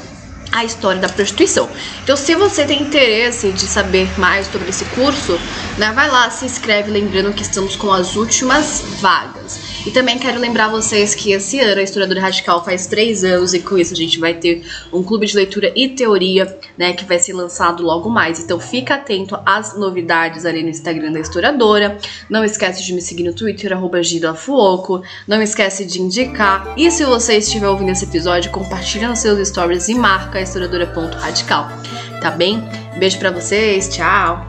a 0.54 0.64
história 0.64 1.02
da 1.02 1.10
prostituição. 1.10 1.68
Então, 2.04 2.16
se 2.16 2.36
você 2.36 2.64
tem 2.64 2.82
interesse 2.82 3.52
de 3.52 3.66
saber 3.66 4.08
mais 4.20 4.48
sobre 4.48 4.70
esse 4.70 4.86
curso, 4.86 5.40
né, 5.78 5.92
vai 5.94 6.10
lá, 6.10 6.30
se 6.30 6.46
inscreve, 6.46 6.92
lembrando 6.92 7.34
que 7.34 7.42
estamos 7.42 7.76
com 7.76 7.92
as 7.92 8.16
últimas 8.16 8.82
vagas. 9.02 9.74
E 9.86 9.92
também 9.92 10.18
quero 10.18 10.40
lembrar 10.40 10.70
vocês 10.70 11.14
que 11.14 11.34
esse 11.34 11.60
ano 11.60 11.82
a 11.82 11.84
Historiadora 11.84 12.22
Radical 12.22 12.64
faz 12.64 12.88
três 12.88 13.24
anos 13.24 13.54
e 13.54 13.60
com 13.60 13.78
isso 13.78 13.94
a 13.94 13.98
gente 13.98 14.18
vai 14.18 14.34
ter 14.34 14.66
um 14.94 15.04
clube 15.04 15.26
de 15.26 15.36
leitura 15.36 15.74
e 15.76 15.90
teoria, 15.90 16.58
né, 16.78 16.94
que 16.94 17.04
vai 17.04 17.20
ser 17.20 17.34
lançado 17.34 17.84
logo 17.84 18.10
mais. 18.10 18.40
Então 18.40 18.60
fica 18.60 18.96
atento 18.96 19.38
às 19.46 19.78
novidades 19.78 20.46
ali 20.46 20.64
no 20.64 20.70
Instagram 20.70 21.12
da 21.12 21.20
Historiadora. 21.20 21.98
Não 22.30 22.46
esquece 22.46 22.84
de 22.84 22.94
me 22.94 23.02
seguir 23.02 23.24
no 23.24 23.34
Twitter, 23.34 23.74
arroba. 23.74 24.00
Não 25.28 25.42
esquece 25.42 25.86
de 25.86 26.02
indicar. 26.02 26.74
E 26.78 26.90
se 26.90 27.04
você 27.04 27.38
estiver 27.38 27.68
ouvindo 27.68 27.92
esse 27.92 28.06
episódio, 28.06 28.52
compartilha 28.52 29.10
nos 29.10 29.20
seus 29.20 29.48
stories 29.48 29.88
e 29.90 29.96
marca 29.96 30.40
historiadora.radical. 30.44 31.70
Tá 32.22 32.32
bem? 32.32 32.64
Beijo 32.98 33.18
para 33.20 33.32
vocês, 33.32 33.90
tchau! 33.90 34.46